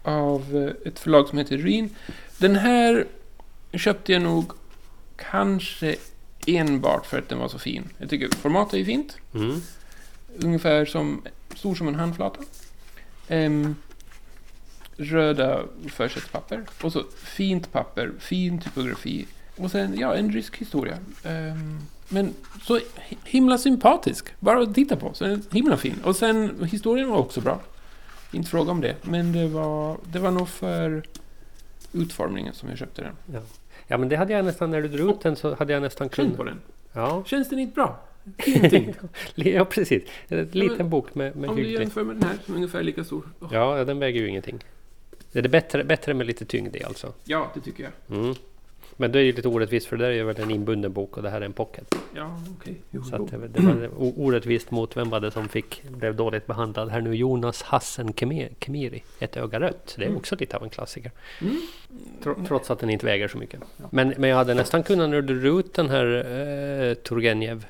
av 0.02 0.72
ett 0.84 0.98
förlag 0.98 1.28
som 1.28 1.38
heter 1.38 1.58
Ryn. 1.58 1.90
Den 2.38 2.56
här 2.56 3.06
köpte 3.72 4.12
jag 4.12 4.22
nog 4.22 4.52
kanske 5.16 5.96
enbart 6.46 7.06
för 7.06 7.18
att 7.18 7.28
den 7.28 7.38
var 7.38 7.48
så 7.48 7.58
fin. 7.58 7.88
Jag 7.98 8.10
tycker 8.10 8.36
formatet 8.36 8.74
är 8.74 8.84
fint. 8.84 9.16
Mm. 9.34 9.60
Ungefär 10.36 10.84
som 10.84 11.22
stor 11.56 11.74
som 11.74 11.88
en 11.88 11.94
handflata. 11.94 12.40
Um, 13.28 13.76
röda 14.96 15.62
försättspapper. 15.88 16.62
Och 16.82 16.92
så 16.92 17.02
fint 17.16 17.72
papper, 17.72 18.12
fin 18.18 18.60
typografi. 18.60 19.26
Och 19.56 19.70
sen, 19.70 19.98
ja, 19.98 20.14
en 20.14 20.32
rysk 20.32 20.56
historia. 20.56 20.98
Um, 21.24 21.78
men 22.08 22.34
så 22.62 22.80
himla 23.24 23.58
sympatisk. 23.58 24.28
Bara 24.40 24.62
att 24.62 24.74
titta 24.74 24.96
på. 24.96 25.14
Så 25.14 25.38
himla 25.50 25.76
fin. 25.76 25.96
Och 26.04 26.16
sen, 26.16 26.64
historien 26.70 27.08
var 27.08 27.18
också 27.18 27.40
bra. 27.40 27.60
Inte 28.32 28.50
fråga 28.50 28.70
om 28.70 28.80
det. 28.80 28.96
Men 29.02 29.32
det 29.32 29.46
var, 29.46 29.96
det 30.12 30.18
var 30.18 30.30
nog 30.30 30.48
för 30.48 31.02
utformningen 31.92 32.54
som 32.54 32.68
jag 32.68 32.78
köpte 32.78 33.02
den. 33.02 33.12
Ja. 33.32 33.40
ja, 33.86 33.98
men 33.98 34.08
det 34.08 34.16
hade 34.16 34.32
jag 34.32 34.44
nästan, 34.44 34.70
när 34.70 34.82
du 34.82 34.88
drog 34.88 35.10
ut 35.10 35.20
den 35.20 35.36
så 35.36 35.54
hade 35.54 35.72
jag 35.72 35.82
nästan 35.82 36.08
Känn 36.08 36.24
kunnat... 36.24 36.36
på 36.36 36.44
den. 36.44 36.60
Ja, 36.92 37.24
Känns 37.26 37.48
den 37.48 37.58
inte 37.58 37.74
bra? 37.74 38.00
Ingenting. 38.46 38.94
ja 39.34 39.64
precis. 39.64 40.02
En 40.28 40.48
liten 40.52 40.90
bok 40.90 41.14
med, 41.14 41.36
med 41.36 41.50
Om 41.50 41.56
du 41.56 41.62
hygglig... 41.62 41.80
jämför 41.80 42.04
med 42.04 42.16
den 42.16 42.22
här 42.22 42.38
som 42.44 42.54
är 42.54 42.56
ungefär 42.56 42.82
lika 42.82 43.04
stor. 43.04 43.28
Ja, 43.40 43.78
ja, 43.78 43.84
den 43.84 43.98
väger 43.98 44.20
ju 44.20 44.28
ingenting. 44.28 44.58
Är 45.34 45.42
det 45.42 45.48
bättre, 45.48 45.84
bättre 45.84 46.14
med 46.14 46.26
lite 46.26 46.44
tyngd 46.44 46.76
i 46.76 46.84
alltså. 46.84 47.12
Ja, 47.24 47.50
det 47.54 47.60
tycker 47.60 47.82
jag. 48.08 48.18
Mm. 48.18 48.34
Men 48.96 49.12
det 49.12 49.18
är 49.18 49.22
ju 49.22 49.32
lite 49.32 49.48
orättvist 49.48 49.86
för 49.86 49.96
det 49.96 50.04
där 50.04 50.10
är 50.12 50.24
väl 50.24 50.40
en 50.40 50.50
inbunden 50.50 50.92
bok 50.92 51.16
och 51.16 51.22
det 51.22 51.30
här 51.30 51.40
är 51.40 51.44
en 51.44 51.52
pocket. 51.52 51.94
Ja, 52.14 52.40
okej. 52.60 52.74
Jo, 52.90 53.02
Så 53.02 53.16
att 53.16 53.30
det, 53.30 53.48
det 53.48 53.60
var 53.62 53.88
orättvist 53.98 54.70
mot 54.70 54.96
vem 54.96 55.10
var 55.10 55.20
det 55.20 55.30
som 55.30 55.48
fick, 55.48 55.82
blev 55.88 56.16
dåligt 56.16 56.46
behandlad 56.46 56.88
här 56.90 57.00
nu? 57.00 57.14
Jonas 57.14 57.62
Hassen 57.62 58.12
Kemiri, 58.14 59.02
Ett 59.18 59.36
öga 59.36 59.60
rött. 59.60 59.94
Det 59.98 60.02
är 60.02 60.06
Mm. 60.06 60.16
också 60.18 60.36
lite 60.36 60.56
av 60.56 60.62
en 60.62 60.70
klassiker. 60.70 61.10
Mm. 61.40 61.56
Tro- 62.22 62.44
Trots 62.48 62.70
att 62.70 62.78
den 62.78 62.90
inte 62.90 63.06
väger 63.06 63.28
så 63.28 63.38
mycket. 63.38 63.60
Ja. 63.76 63.84
Men, 63.92 64.14
men 64.18 64.30
jag 64.30 64.36
hade 64.36 64.54
nästan 64.54 64.82
kunnat 64.82 65.10
när 65.10 65.22
du 65.22 65.40
drog 65.40 65.60
ut 65.60 65.74
den 65.74 65.90
här 65.90 66.06
eh, 66.16 66.94
Turgenev. 66.94 67.66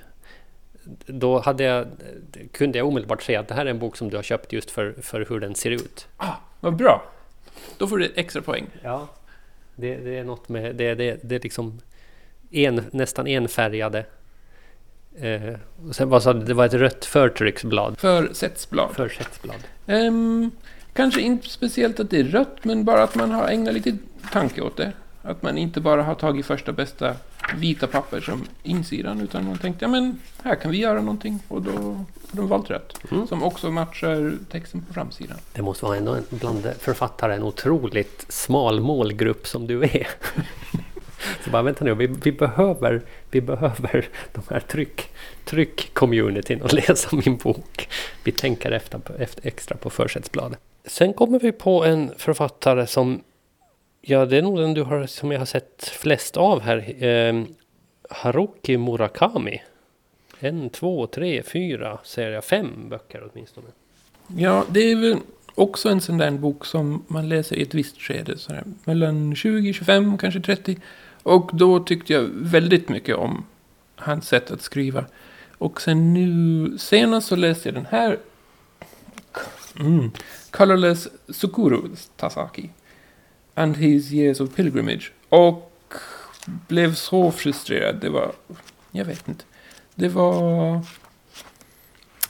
Då 1.07 1.39
hade 1.39 1.65
jag, 1.65 1.87
kunde 2.53 2.79
jag 2.79 2.89
omedelbart 2.89 3.23
säga 3.23 3.41
att 3.41 3.49
det 3.49 3.55
här 3.55 3.67
är 3.67 3.71
en 3.71 3.79
bok 3.79 3.97
som 3.97 4.11
du 4.11 4.17
har 4.17 4.23
köpt 4.23 4.53
just 4.53 4.71
för, 4.71 4.95
för 5.03 5.27
hur 5.29 5.41
den 5.41 5.55
ser 5.55 5.71
ut. 5.71 6.09
Ah, 6.17 6.33
vad 6.61 6.77
bra. 6.77 7.11
Då 7.79 7.87
får 7.87 7.99
du 7.99 8.13
extra 8.17 8.43
poäng. 8.43 8.67
Ja, 8.83 9.09
det, 9.77 9.97
det 9.97 10.19
är 10.19 10.25
något 10.25 10.49
med... 10.49 10.77
Det, 10.77 10.95
det, 10.95 11.19
det 11.23 11.35
är 11.35 11.41
liksom 11.41 11.81
en, 12.51 12.85
nästan 12.91 13.27
enfärgade. 13.27 14.07
Eh, 15.17 15.55
och 15.89 15.97
sen 15.97 16.09
vad 16.09 16.23
sa 16.23 16.33
du? 16.33 16.45
Det 16.45 16.55
var 16.55 16.67
ett 16.67 16.75
rött 16.75 17.05
förtrycksblad. 17.05 17.99
För 17.99 18.33
sättsblad. 18.33 18.91
Försättsblad. 18.95 19.57
Ehm, 19.87 20.51
kanske 20.93 21.21
inte 21.21 21.49
speciellt 21.49 22.01
att 22.01 22.11
det 22.11 22.19
är 22.19 22.25
rött, 22.25 22.65
men 22.65 22.85
bara 22.85 23.03
att 23.03 23.15
man 23.15 23.31
har 23.31 23.49
ägnat 23.49 23.75
lite 23.75 23.97
tanke 24.33 24.61
åt 24.61 24.77
det. 24.77 24.93
Att 25.23 25.43
man 25.43 25.59
inte 25.59 25.81
bara 25.81 26.03
har 26.03 26.15
tagit 26.15 26.47
första 26.47 26.73
bästa 26.73 27.17
vita 27.57 27.87
papper 27.87 28.21
som 28.21 28.45
insidan, 28.63 29.21
utan 29.21 29.45
man 29.45 29.59
tänkte 29.59 29.85
ja 29.85 29.89
men 29.89 30.21
här 30.43 30.55
kan 30.55 30.71
vi 30.71 30.79
göra 30.79 31.01
någonting 31.01 31.41
och 31.49 31.63
då 31.63 31.73
har 31.73 32.05
de 32.31 32.49
valt 32.49 32.71
rött. 32.71 32.99
Mm. 33.11 33.27
Som 33.27 33.43
också 33.43 33.71
matchar 33.71 34.35
texten 34.51 34.83
på 34.83 34.95
framsidan. 34.95 35.37
Det 35.53 35.63
måste 35.63 35.85
vara 35.85 35.97
ändå 35.97 36.15
en, 36.15 36.25
bland 36.31 36.73
författare 36.79 37.35
en 37.35 37.43
otroligt 37.43 38.27
smal 38.29 38.81
målgrupp 38.81 39.47
som 39.47 39.67
du 39.67 39.83
är. 39.83 40.09
Så 41.45 41.51
bara 41.51 41.63
vänta 41.63 41.85
nu, 41.85 41.95
vi, 41.95 42.07
vi, 42.07 42.33
behöver, 42.33 43.03
vi 43.31 43.41
behöver 43.41 44.09
de 44.33 44.43
här 44.51 44.61
tryck, 44.61 45.11
tryck-communityn 45.45 46.61
och 46.61 46.73
läsa 46.73 47.17
min 47.17 47.37
bok. 47.37 47.89
Vi 48.25 48.33
tänker 48.33 48.71
efter, 48.71 49.01
efter, 49.19 49.47
extra 49.47 49.77
på 49.77 49.91
försättsbladet. 49.91 50.59
Sen 50.87 51.13
kommer 51.13 51.39
vi 51.39 51.53
på 51.53 51.85
en 51.85 52.11
författare 52.17 52.87
som, 52.87 53.23
ja 54.07 54.27
det 54.27 54.37
är 54.37 54.43
nog 54.43 54.59
den 54.59 54.75
du 54.75 54.83
har, 54.83 55.07
som 55.07 55.33
jag 55.33 55.39
har 55.39 55.47
sett 55.47 55.85
flest 55.85 56.37
av 56.37 56.61
här. 56.61 57.05
Eh, 57.05 57.45
Haruki 58.11 58.77
Murakami. 58.79 59.63
En, 60.39 60.71
två, 60.71 61.07
tre, 61.07 61.43
fyra, 61.43 61.99
säger 62.05 62.31
jag, 62.31 62.45
fem 62.45 62.89
böcker 62.89 63.31
åtminstone. 63.33 63.67
Ja, 64.37 64.65
det 64.69 64.81
är 64.81 64.97
väl 64.97 65.17
också 65.55 65.89
en 65.89 66.01
sån 66.01 66.19
där 66.19 66.31
bok 66.31 66.65
som 66.65 67.05
man 67.07 67.29
läser 67.29 67.57
i 67.57 67.63
ett 67.63 67.75
visst 67.75 68.01
skede. 68.01 68.39
Så 68.39 68.53
här, 68.53 68.65
mellan 68.85 69.35
20, 69.35 69.73
25, 69.73 70.19
kanske 70.19 70.41
30. 70.41 70.79
Och 71.23 71.51
då 71.55 71.81
tyckte 71.81 72.13
jag 72.13 72.29
väldigt 72.33 72.89
mycket 72.89 73.17
om 73.17 73.45
hans 73.97 74.29
sätt 74.29 74.51
att 74.51 74.63
skriva. 74.63 75.05
Och 75.59 75.81
sen 75.81 76.15
nu 76.15 76.79
senast 76.79 77.29
så 77.29 77.37
läste 77.37 77.69
jag 77.69 77.75
den 77.75 77.87
här. 77.87 78.19
Mm. 79.81 80.11
Colorless 80.51 81.09
Sukuru 81.29 81.81
Tasaki. 82.17 82.71
And 83.55 83.77
his 83.77 84.13
years 84.13 84.41
of 84.41 84.55
pilgrimage. 84.55 85.13
Och 85.29 85.71
blev 86.47 86.95
så 86.95 87.31
frustrerad. 87.31 87.97
Det 88.01 88.09
var... 88.09 88.33
Jag 88.91 89.05
vet 89.05 89.29
inte. 89.29 89.45
Det 89.95 90.09
var... 90.09 90.81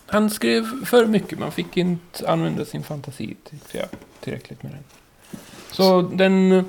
Han 0.06 0.30
skrev 0.30 0.84
för 0.84 1.06
mycket. 1.06 1.38
Man 1.38 1.52
fick 1.52 1.76
inte 1.76 2.28
använda 2.28 2.64
sin 2.64 2.82
fantasi 2.82 3.36
tyckte 3.50 3.78
jag, 3.78 3.88
tillräckligt 4.20 4.62
med 4.62 4.72
den. 4.72 4.84
Så 5.72 6.02
den... 6.02 6.64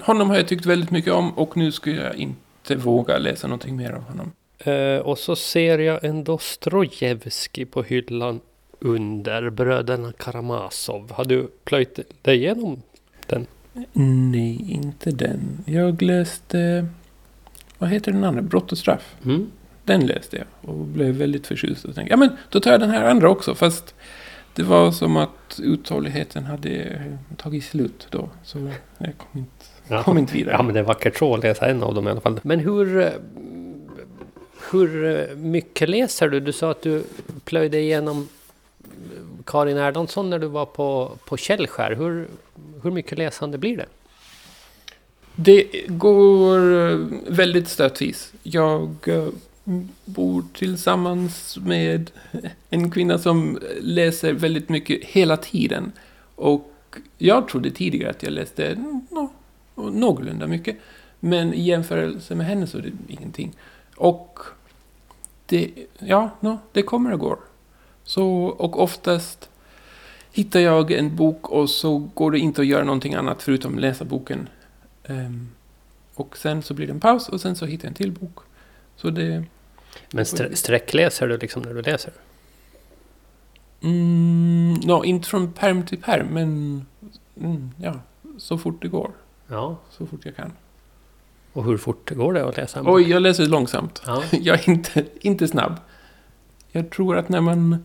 Honom 0.00 0.30
har 0.30 0.36
jag 0.36 0.48
tyckt 0.48 0.66
väldigt 0.66 0.90
mycket 0.90 1.12
om 1.12 1.38
och 1.38 1.56
nu 1.56 1.72
skulle 1.72 2.02
jag 2.02 2.16
inte 2.16 2.76
våga 2.76 3.18
läsa 3.18 3.46
någonting 3.46 3.76
mer 3.76 3.92
av 3.92 4.02
honom. 4.02 4.32
Uh, 4.66 4.98
och 4.98 5.18
så 5.18 5.36
ser 5.36 5.78
jag 5.78 6.04
en 6.04 6.24
Dostojevskij 6.24 7.64
på 7.64 7.82
hyllan 7.82 8.40
under 8.78 9.50
Bröderna 9.50 10.12
Karamazov. 10.12 11.12
Har 11.12 11.24
du 11.24 11.50
plöjt 11.64 11.98
dig 12.22 12.36
igenom? 12.36 12.82
Nej, 13.92 14.66
inte 14.68 15.10
den. 15.10 15.40
Jag 15.66 16.02
läste... 16.02 16.86
Vad 17.78 17.90
heter 17.90 18.12
den 18.12 18.24
andra? 18.24 18.42
Brott 18.42 18.72
och 18.72 18.78
straff. 18.78 19.16
Mm. 19.24 19.50
Den 19.84 20.06
läste 20.06 20.36
jag 20.36 20.70
och 20.70 20.84
blev 20.84 21.14
väldigt 21.14 21.46
förtjust. 21.46 21.84
Och 21.84 21.94
tänkte, 21.94 22.12
ja 22.12 22.16
men 22.16 22.30
då 22.50 22.60
tar 22.60 22.70
jag 22.70 22.80
den 22.80 22.90
här 22.90 23.04
andra 23.04 23.30
också. 23.30 23.54
Fast 23.54 23.94
det 24.54 24.62
var 24.62 24.90
som 24.92 25.16
att 25.16 25.60
uthålligheten 25.62 26.44
hade 26.44 27.02
tagit 27.36 27.64
slut 27.64 28.06
då. 28.10 28.28
Så 28.44 28.58
jag 28.98 29.12
kom 29.18 29.38
inte, 29.40 29.64
Ja. 29.88 30.02
kom 30.02 30.18
inte 30.18 30.32
vidare. 30.34 30.54
ja, 30.58 30.62
men 30.62 30.74
det 30.74 30.80
är 30.80 30.84
vackert 30.84 31.18
så 31.18 31.34
att 31.34 31.42
läsa 31.42 31.66
en 31.66 31.82
av 31.82 31.94
dem 31.94 32.08
i 32.08 32.10
alla 32.10 32.20
fall. 32.20 32.40
Men 32.42 32.60
hur, 32.60 33.12
hur 34.70 35.36
mycket 35.36 35.88
läser 35.88 36.28
du? 36.28 36.40
Du 36.40 36.52
sa 36.52 36.70
att 36.70 36.82
du 36.82 37.04
plöjde 37.44 37.78
igenom 37.80 38.28
Karin 39.46 39.76
Erlandsson 39.76 40.30
när 40.30 40.38
du 40.38 40.46
var 40.46 40.66
på, 40.66 41.18
på 41.24 41.36
Källskär. 41.36 41.94
Hur, 41.94 42.28
hur 42.82 42.90
mycket 42.90 43.18
läsande 43.18 43.58
blir 43.58 43.76
det? 43.76 43.86
Det 45.34 45.86
går 45.88 46.90
eh, 46.90 46.98
väldigt 47.26 47.68
stötvis. 47.68 48.32
Jag 48.42 48.96
eh, 49.06 49.28
bor 50.04 50.44
tillsammans 50.54 51.58
med 51.58 52.10
en 52.70 52.90
kvinna 52.90 53.18
som 53.18 53.58
läser 53.80 54.32
väldigt 54.32 54.68
mycket 54.68 55.04
hela 55.04 55.36
tiden. 55.36 55.92
Och 56.34 56.96
jag 57.18 57.48
trodde 57.48 57.70
tidigare 57.70 58.10
att 58.10 58.22
jag 58.22 58.32
läste 58.32 58.74
no, 59.10 59.30
någorlunda 59.76 60.46
mycket. 60.46 60.76
Men 61.20 61.54
i 61.54 61.62
jämförelse 61.62 62.34
med 62.34 62.46
henne 62.46 62.66
så 62.66 62.78
är 62.78 62.82
det 62.82 62.92
ingenting. 63.08 63.52
Och 63.96 64.38
det, 65.46 65.70
ja, 65.98 66.30
no, 66.40 66.58
det 66.72 66.82
kommer 66.82 67.12
och 67.12 67.20
går. 67.20 67.38
Så, 68.04 68.26
och 68.46 68.82
oftast 68.82 69.48
hittar 70.32 70.60
jag 70.60 70.90
en 70.90 71.16
bok 71.16 71.48
och 71.48 71.70
så 71.70 71.98
går 71.98 72.30
det 72.30 72.38
inte 72.38 72.60
att 72.60 72.66
göra 72.66 72.84
någonting 72.84 73.14
annat 73.14 73.42
förutom 73.42 73.78
läsa 73.78 74.04
boken. 74.04 74.48
Ehm, 75.04 75.48
och 76.14 76.36
sen 76.36 76.62
så 76.62 76.74
blir 76.74 76.86
det 76.86 76.92
en 76.92 77.00
paus 77.00 77.28
och 77.28 77.40
sen 77.40 77.56
så 77.56 77.66
hittar 77.66 77.84
jag 77.84 77.90
en 77.90 77.94
till 77.94 78.12
bok. 78.12 78.38
Så 78.96 79.10
det... 79.10 79.44
Men 80.10 80.24
stre- 80.24 80.54
sträckläser 80.54 81.28
du 81.28 81.38
liksom 81.38 81.62
när 81.62 81.74
du 81.74 81.82
läser? 81.82 82.12
Mm, 83.82 84.74
no, 84.84 85.04
inte 85.04 85.28
från 85.28 85.52
perm 85.52 85.86
till 85.86 85.98
perm, 85.98 86.26
men 86.26 86.86
mm, 87.40 87.70
ja, 87.76 87.94
så 88.38 88.58
fort 88.58 88.82
det 88.82 88.88
går. 88.88 89.10
Ja. 89.46 89.76
Så 89.90 90.06
fort 90.06 90.20
jag 90.24 90.36
kan. 90.36 90.52
Och 91.52 91.64
hur 91.64 91.76
fort 91.76 92.10
går 92.10 92.32
det 92.32 92.48
att 92.48 92.56
läsa 92.56 92.78
en 92.78 92.84
bok? 92.84 92.94
Oj, 92.94 93.10
jag 93.10 93.22
läser 93.22 93.46
långsamt. 93.46 94.02
Ja. 94.06 94.22
Jag 94.30 94.58
är 94.58 94.68
inte, 94.68 95.04
inte 95.20 95.48
snabb. 95.48 95.76
Jag 96.72 96.90
tror 96.90 97.16
att 97.16 97.28
när 97.28 97.40
man 97.40 97.84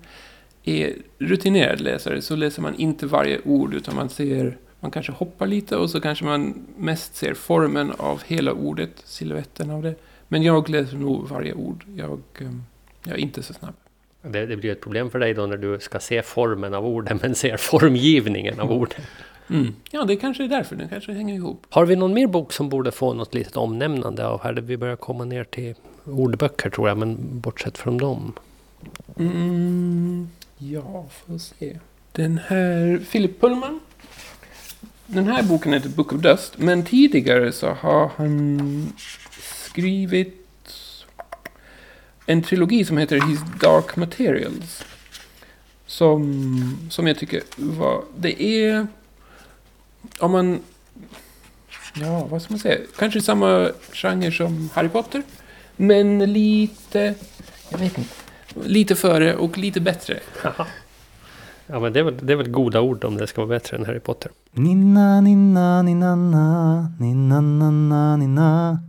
är 0.63 0.93
rutinerad 1.19 1.81
läsare 1.81 2.21
så 2.21 2.35
läser 2.35 2.61
man 2.61 2.75
inte 2.75 3.05
varje 3.05 3.39
ord 3.45 3.73
utan 3.73 3.95
man 3.95 4.09
ser, 4.09 4.57
man 4.79 4.91
kanske 4.91 5.11
hoppar 5.11 5.47
lite 5.47 5.77
och 5.77 5.89
så 5.89 6.01
kanske 6.01 6.25
man 6.25 6.65
mest 6.77 7.15
ser 7.15 7.33
formen 7.33 7.91
av 7.97 8.23
hela 8.25 8.53
ordet, 8.53 8.91
siluetten 9.03 9.69
av 9.69 9.81
det. 9.81 9.95
Men 10.27 10.43
jag 10.43 10.69
läser 10.69 10.97
nog 10.97 11.27
varje 11.27 11.53
ord. 11.53 11.85
Jag, 11.95 12.19
ehm, 12.39 12.63
jag 13.03 13.13
är 13.13 13.19
inte 13.19 13.43
så 13.43 13.53
snabb. 13.53 13.73
Det, 14.21 14.45
det 14.45 14.57
blir 14.57 14.71
ett 14.71 14.81
problem 14.81 15.09
för 15.09 15.19
dig 15.19 15.33
då 15.33 15.45
när 15.45 15.57
du 15.57 15.79
ska 15.79 15.99
se 15.99 16.21
formen 16.21 16.73
av 16.73 16.85
orden 16.85 17.19
men 17.21 17.35
ser 17.35 17.57
formgivningen 17.57 18.59
av 18.59 18.71
orden. 18.71 19.01
Mm. 19.49 19.75
Ja, 19.91 20.03
det 20.03 20.15
kanske 20.15 20.43
är 20.43 20.47
därför. 20.47 20.75
Den 20.75 20.89
kanske 20.89 21.11
hänger 21.11 21.35
ihop. 21.35 21.65
Har 21.69 21.85
vi 21.85 21.95
någon 21.95 22.13
mer 22.13 22.27
bok 22.27 22.53
som 22.53 22.69
borde 22.69 22.91
få 22.91 23.13
något 23.13 23.33
litet 23.33 23.57
omnämnande 23.57 24.27
av 24.27 24.43
här? 24.43 24.53
Vi 24.53 24.77
börjar 24.77 24.95
komma 24.95 25.25
ner 25.25 25.43
till 25.43 25.75
ordböcker 26.03 26.69
tror 26.69 26.87
jag, 26.87 26.97
men 26.97 27.39
bortsett 27.39 27.77
från 27.77 27.97
dem. 27.97 28.33
Mm, 29.17 30.29
ja, 30.57 31.05
får 31.09 31.37
se. 31.37 31.79
Den 32.11 32.37
här, 32.37 33.01
Philip 33.11 33.41
Pullman. 33.41 33.79
Den 35.05 35.27
här 35.27 35.43
boken 35.43 35.73
heter 35.73 35.89
Book 35.89 36.13
of 36.13 36.21
Dust, 36.21 36.57
men 36.57 36.85
tidigare 36.85 37.51
så 37.51 37.69
har 37.69 38.11
han 38.15 38.93
skrivit 39.71 40.43
en 42.25 42.43
trilogi 42.43 42.85
som 42.85 42.97
heter 42.97 43.21
His 43.21 43.39
Dark 43.61 43.95
Materials. 43.95 44.83
Som, 45.85 46.89
som 46.89 47.07
jag 47.07 47.17
tycker 47.19 47.43
var, 47.55 48.03
det 48.17 48.43
är, 48.43 48.87
om 50.19 50.31
man, 50.31 50.59
ja 51.93 52.25
vad 52.25 52.41
ska 52.41 52.53
man 52.53 52.59
säga, 52.59 52.77
kanske 52.97 53.21
samma 53.21 53.71
genre 53.93 54.31
som 54.31 54.69
Harry 54.73 54.89
Potter. 54.89 55.23
Men 55.75 56.33
lite, 56.33 57.15
jag 57.69 57.77
vet 57.77 57.97
inte, 57.97 58.13
lite 58.65 58.95
före 58.95 59.35
och 59.35 59.57
lite 59.57 59.81
bättre. 59.81 60.19
Ja, 61.69 61.79
men 61.79 61.93
det 61.93 61.99
är, 61.99 62.03
väl, 62.03 62.17
det 62.21 62.33
är 62.33 62.37
väl 62.37 62.49
goda 62.49 62.81
ord 62.81 63.03
om 63.03 63.17
det 63.17 63.27
ska 63.27 63.41
vara 63.41 63.59
bättre 63.59 63.77
än 63.77 63.85
Harry 63.85 63.99
Potter. 63.99 64.31
Ninna, 64.51 65.21
ninna, 65.21 65.81
ninna, 65.81 66.15
na, 66.15 66.91
ninna, 66.99 67.41
na, 67.41 67.71
na, 67.71 68.17
ninna. 68.17 68.79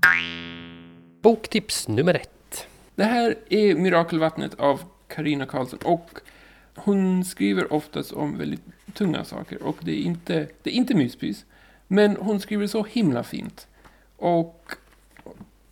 Boktips 1.22 1.88
nummer 1.88 2.14
ett. 2.14 2.66
Det 2.94 3.04
här 3.04 3.34
är 3.48 3.74
Mirakelvattnet 3.74 4.54
av 4.54 4.80
Karina 5.08 5.46
Karlsson 5.46 5.78
och 5.82 6.10
hon 6.74 7.24
skriver 7.24 7.72
oftast 7.72 8.12
om 8.12 8.38
väldigt 8.38 8.62
tunga 8.94 9.24
saker 9.24 9.62
och 9.62 9.76
det 9.80 9.92
är 9.92 10.02
inte, 10.02 10.46
det 10.62 10.70
är 10.70 10.74
inte 10.74 10.94
myspys. 10.94 11.44
Men 11.86 12.16
hon 12.16 12.40
skriver 12.40 12.66
så 12.66 12.84
himla 12.84 13.22
fint. 13.22 13.66
Och 14.16 14.72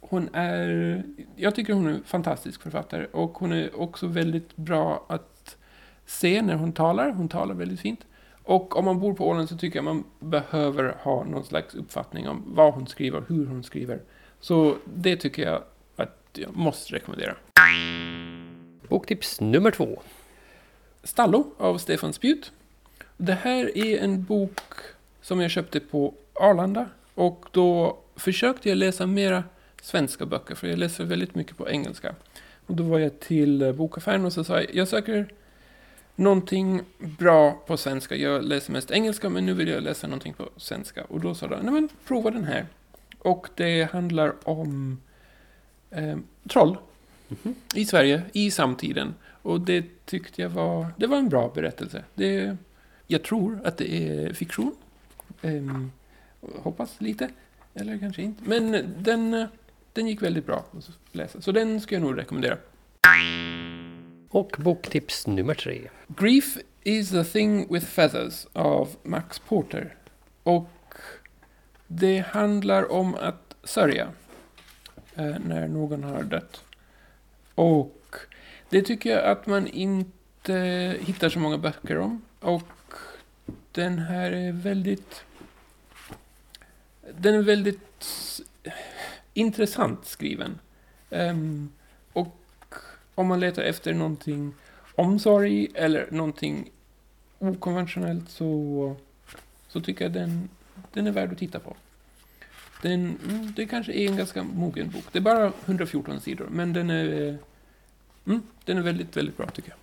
hon 0.09 0.29
är, 0.33 1.03
jag 1.37 1.55
tycker 1.55 1.73
hon 1.73 1.87
är 1.87 1.91
en 1.91 2.05
fantastisk 2.05 2.63
författare 2.63 3.07
och 3.13 3.31
hon 3.31 3.53
är 3.53 3.81
också 3.81 4.07
väldigt 4.07 4.57
bra 4.57 5.07
att 5.09 5.57
se 6.07 6.43
när 6.43 6.55
hon 6.55 6.73
talar. 6.73 7.11
Hon 7.11 7.29
talar 7.29 7.55
väldigt 7.55 7.81
fint. 7.81 8.01
Och 8.43 8.77
om 8.77 8.85
man 8.85 9.01
bor 9.01 9.15
på 9.15 9.29
Åland 9.29 9.49
så 9.49 9.57
tycker 9.57 9.79
jag 9.79 9.85
man 9.85 10.05
behöver 10.19 10.97
ha 11.03 11.25
någon 11.25 11.45
slags 11.45 11.75
uppfattning 11.75 12.29
om 12.29 12.43
vad 12.47 12.75
hon 12.75 12.87
skriver, 12.87 13.23
hur 13.29 13.47
hon 13.47 13.65
skriver. 13.65 14.01
Så 14.41 14.77
det 14.95 15.17
tycker 15.17 15.43
jag 15.43 15.63
att 15.97 16.19
jag 16.33 16.57
måste 16.57 16.95
rekommendera. 16.95 17.35
Boktips 18.89 19.41
nummer 19.41 19.71
två. 19.71 20.03
Stallo 21.03 21.51
av 21.59 21.79
Stefan 21.79 22.13
Spjut. 22.13 22.53
Det 23.17 23.33
här 23.33 23.79
är 23.79 23.99
en 23.99 24.25
bok 24.25 24.61
som 25.21 25.41
jag 25.41 25.51
köpte 25.51 25.81
på 25.81 26.15
Arlanda 26.35 26.87
och 27.15 27.47
då 27.51 27.99
försökte 28.17 28.69
jag 28.69 28.79
läsa 28.79 29.07
mera 29.07 29.45
svenska 29.83 30.27
böcker 30.27 30.55
för 30.55 30.67
jag 30.69 30.79
läser 30.79 31.05
väldigt 31.05 31.35
mycket 31.35 31.57
på 31.57 31.71
engelska. 31.71 32.15
Och 32.67 32.77
då 32.77 32.83
var 32.83 32.99
jag 32.99 33.21
till 33.21 33.63
eh, 33.63 33.73
bokaffären 33.73 34.25
och 34.25 34.33
så 34.33 34.45
sa 34.45 34.61
jag, 34.61 34.75
jag 34.75 34.89
söker 34.89 35.33
någonting 36.17 36.81
bra 36.99 37.53
på 37.67 37.77
svenska. 37.77 38.17
Jag 38.17 38.45
läser 38.45 38.73
mest 38.73 38.91
engelska 38.91 39.29
men 39.29 39.47
nu 39.47 39.55
vill 39.55 39.69
jag 39.69 39.83
läsa 39.83 40.07
någonting 40.07 40.35
på 40.35 40.49
svenska. 40.57 41.05
Och 41.05 41.21
då 41.21 41.35
sa 41.35 41.47
de, 41.47 41.61
nej 41.63 41.73
men 41.73 41.89
prova 42.07 42.31
den 42.31 42.45
här. 42.45 42.67
Och 43.19 43.49
det 43.55 43.83
handlar 43.93 44.49
om 44.49 45.01
eh, 45.91 46.17
troll 46.49 46.77
i 47.75 47.85
Sverige 47.85 48.23
i 48.33 48.51
samtiden. 48.51 49.15
Och 49.43 49.61
det 49.61 49.85
tyckte 50.05 50.43
jag 50.43 50.49
var, 50.49 50.87
det 50.97 51.07
var 51.07 51.19
en 51.19 51.29
bra 51.29 51.53
berättelse. 51.55 52.05
Det, 52.15 52.57
jag 53.07 53.23
tror 53.23 53.61
att 53.65 53.77
det 53.77 53.93
är 53.93 54.33
fiktion. 54.33 54.75
Ehm, 55.43 55.93
hoppas 56.41 57.01
lite, 57.01 57.29
eller 57.75 57.99
kanske 57.99 58.23
inte. 58.23 58.43
Men 58.47 58.95
den, 58.99 59.47
den 59.97 60.09
gick 60.09 60.23
väldigt 60.23 60.47
bra 60.47 60.65
att 60.73 60.91
läsa, 61.13 61.41
så 61.41 61.53
den 61.53 61.81
ska 61.81 61.95
jag 61.95 62.03
nog 62.03 62.19
rekommendera. 62.19 62.59
Och 64.29 64.57
boktips 64.59 65.27
nummer 65.27 65.55
tre. 65.55 65.89
Grief 66.09 66.59
is 66.83 67.15
a 67.15 67.25
thing 67.25 67.73
with 67.73 67.87
feathers 67.87 68.47
av 68.53 68.89
Max 69.03 69.39
Porter. 69.39 69.95
Och 70.43 70.95
det 71.87 72.19
handlar 72.19 72.93
om 72.93 73.15
att 73.15 73.57
sörja 73.65 74.09
eh, 75.15 75.37
när 75.47 75.69
någon 75.69 76.05
har 76.05 76.23
dött. 76.23 76.65
Och 77.55 78.17
det 78.71 78.83
tycker 78.83 79.11
jag 79.11 79.25
att 79.25 79.47
man 79.47 79.67
inte 79.67 80.97
hittar 81.01 81.29
så 81.29 81.39
många 81.39 81.59
böcker 81.59 81.99
om. 81.99 82.23
Och 82.41 82.93
den 83.73 83.99
här 83.99 84.33
är 84.33 84.53
väldigt... 84.53 85.25
Den 87.19 87.35
är 87.35 87.43
väldigt 87.43 88.43
intressant 89.37 90.07
skriven. 90.07 90.59
Um, 91.11 91.73
och 92.13 92.37
om 93.15 93.27
man 93.27 93.41
letar 93.41 93.63
efter 93.63 93.95
någonting 93.95 94.55
omsorg 94.95 95.69
eller 95.75 96.09
någonting 96.11 96.71
okonventionellt 97.39 98.31
så, 98.31 98.97
så 99.69 99.81
tycker 99.81 100.05
jag 100.05 100.13
den, 100.13 100.49
den 100.93 101.07
är 101.07 101.11
värd 101.11 101.33
att 101.33 101.39
titta 101.39 101.59
på. 101.59 101.77
Den, 102.83 103.19
mm, 103.29 103.53
det 103.57 103.67
kanske 103.67 103.93
är 103.93 104.11
en 104.11 104.17
ganska 104.17 104.43
mogen 104.43 104.91
bok. 104.91 105.05
Det 105.13 105.19
är 105.19 105.23
bara 105.23 105.53
114 105.65 106.21
sidor, 106.21 106.49
men 106.51 106.73
den 106.73 106.91
är, 106.91 107.39
mm, 108.27 108.43
den 108.65 108.79
är 108.79 108.83
väldigt, 108.83 109.17
väldigt 109.17 109.37
bra 109.37 109.47
tycker 109.47 109.71
jag. 109.71 109.79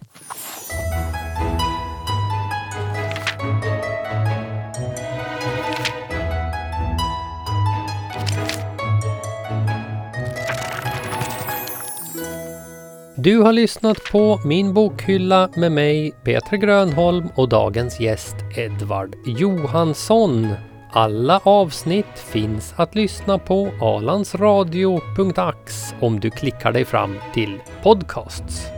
Du 13.24 13.40
har 13.40 13.54
lyssnat 13.54 13.98
på 14.12 14.40
Min 14.46 14.74
bokhylla 14.74 15.50
med 15.56 15.72
mig, 15.72 16.12
Peter 16.24 16.58
Grönholm 16.58 17.30
och 17.36 17.50
dagens 17.50 18.00
gäst 18.00 18.36
Edvard 18.58 19.16
Johansson. 19.26 20.54
Alla 20.92 21.40
avsnitt 21.44 22.20
finns 22.20 22.74
att 22.78 22.96
lyssna 22.96 23.38
på 23.38 23.72
alandsradio.ax 23.82 25.94
om 26.00 26.20
du 26.20 26.30
klickar 26.30 26.72
dig 26.72 26.86
fram 26.86 27.16
till 27.34 27.60
podcasts. 27.84 28.73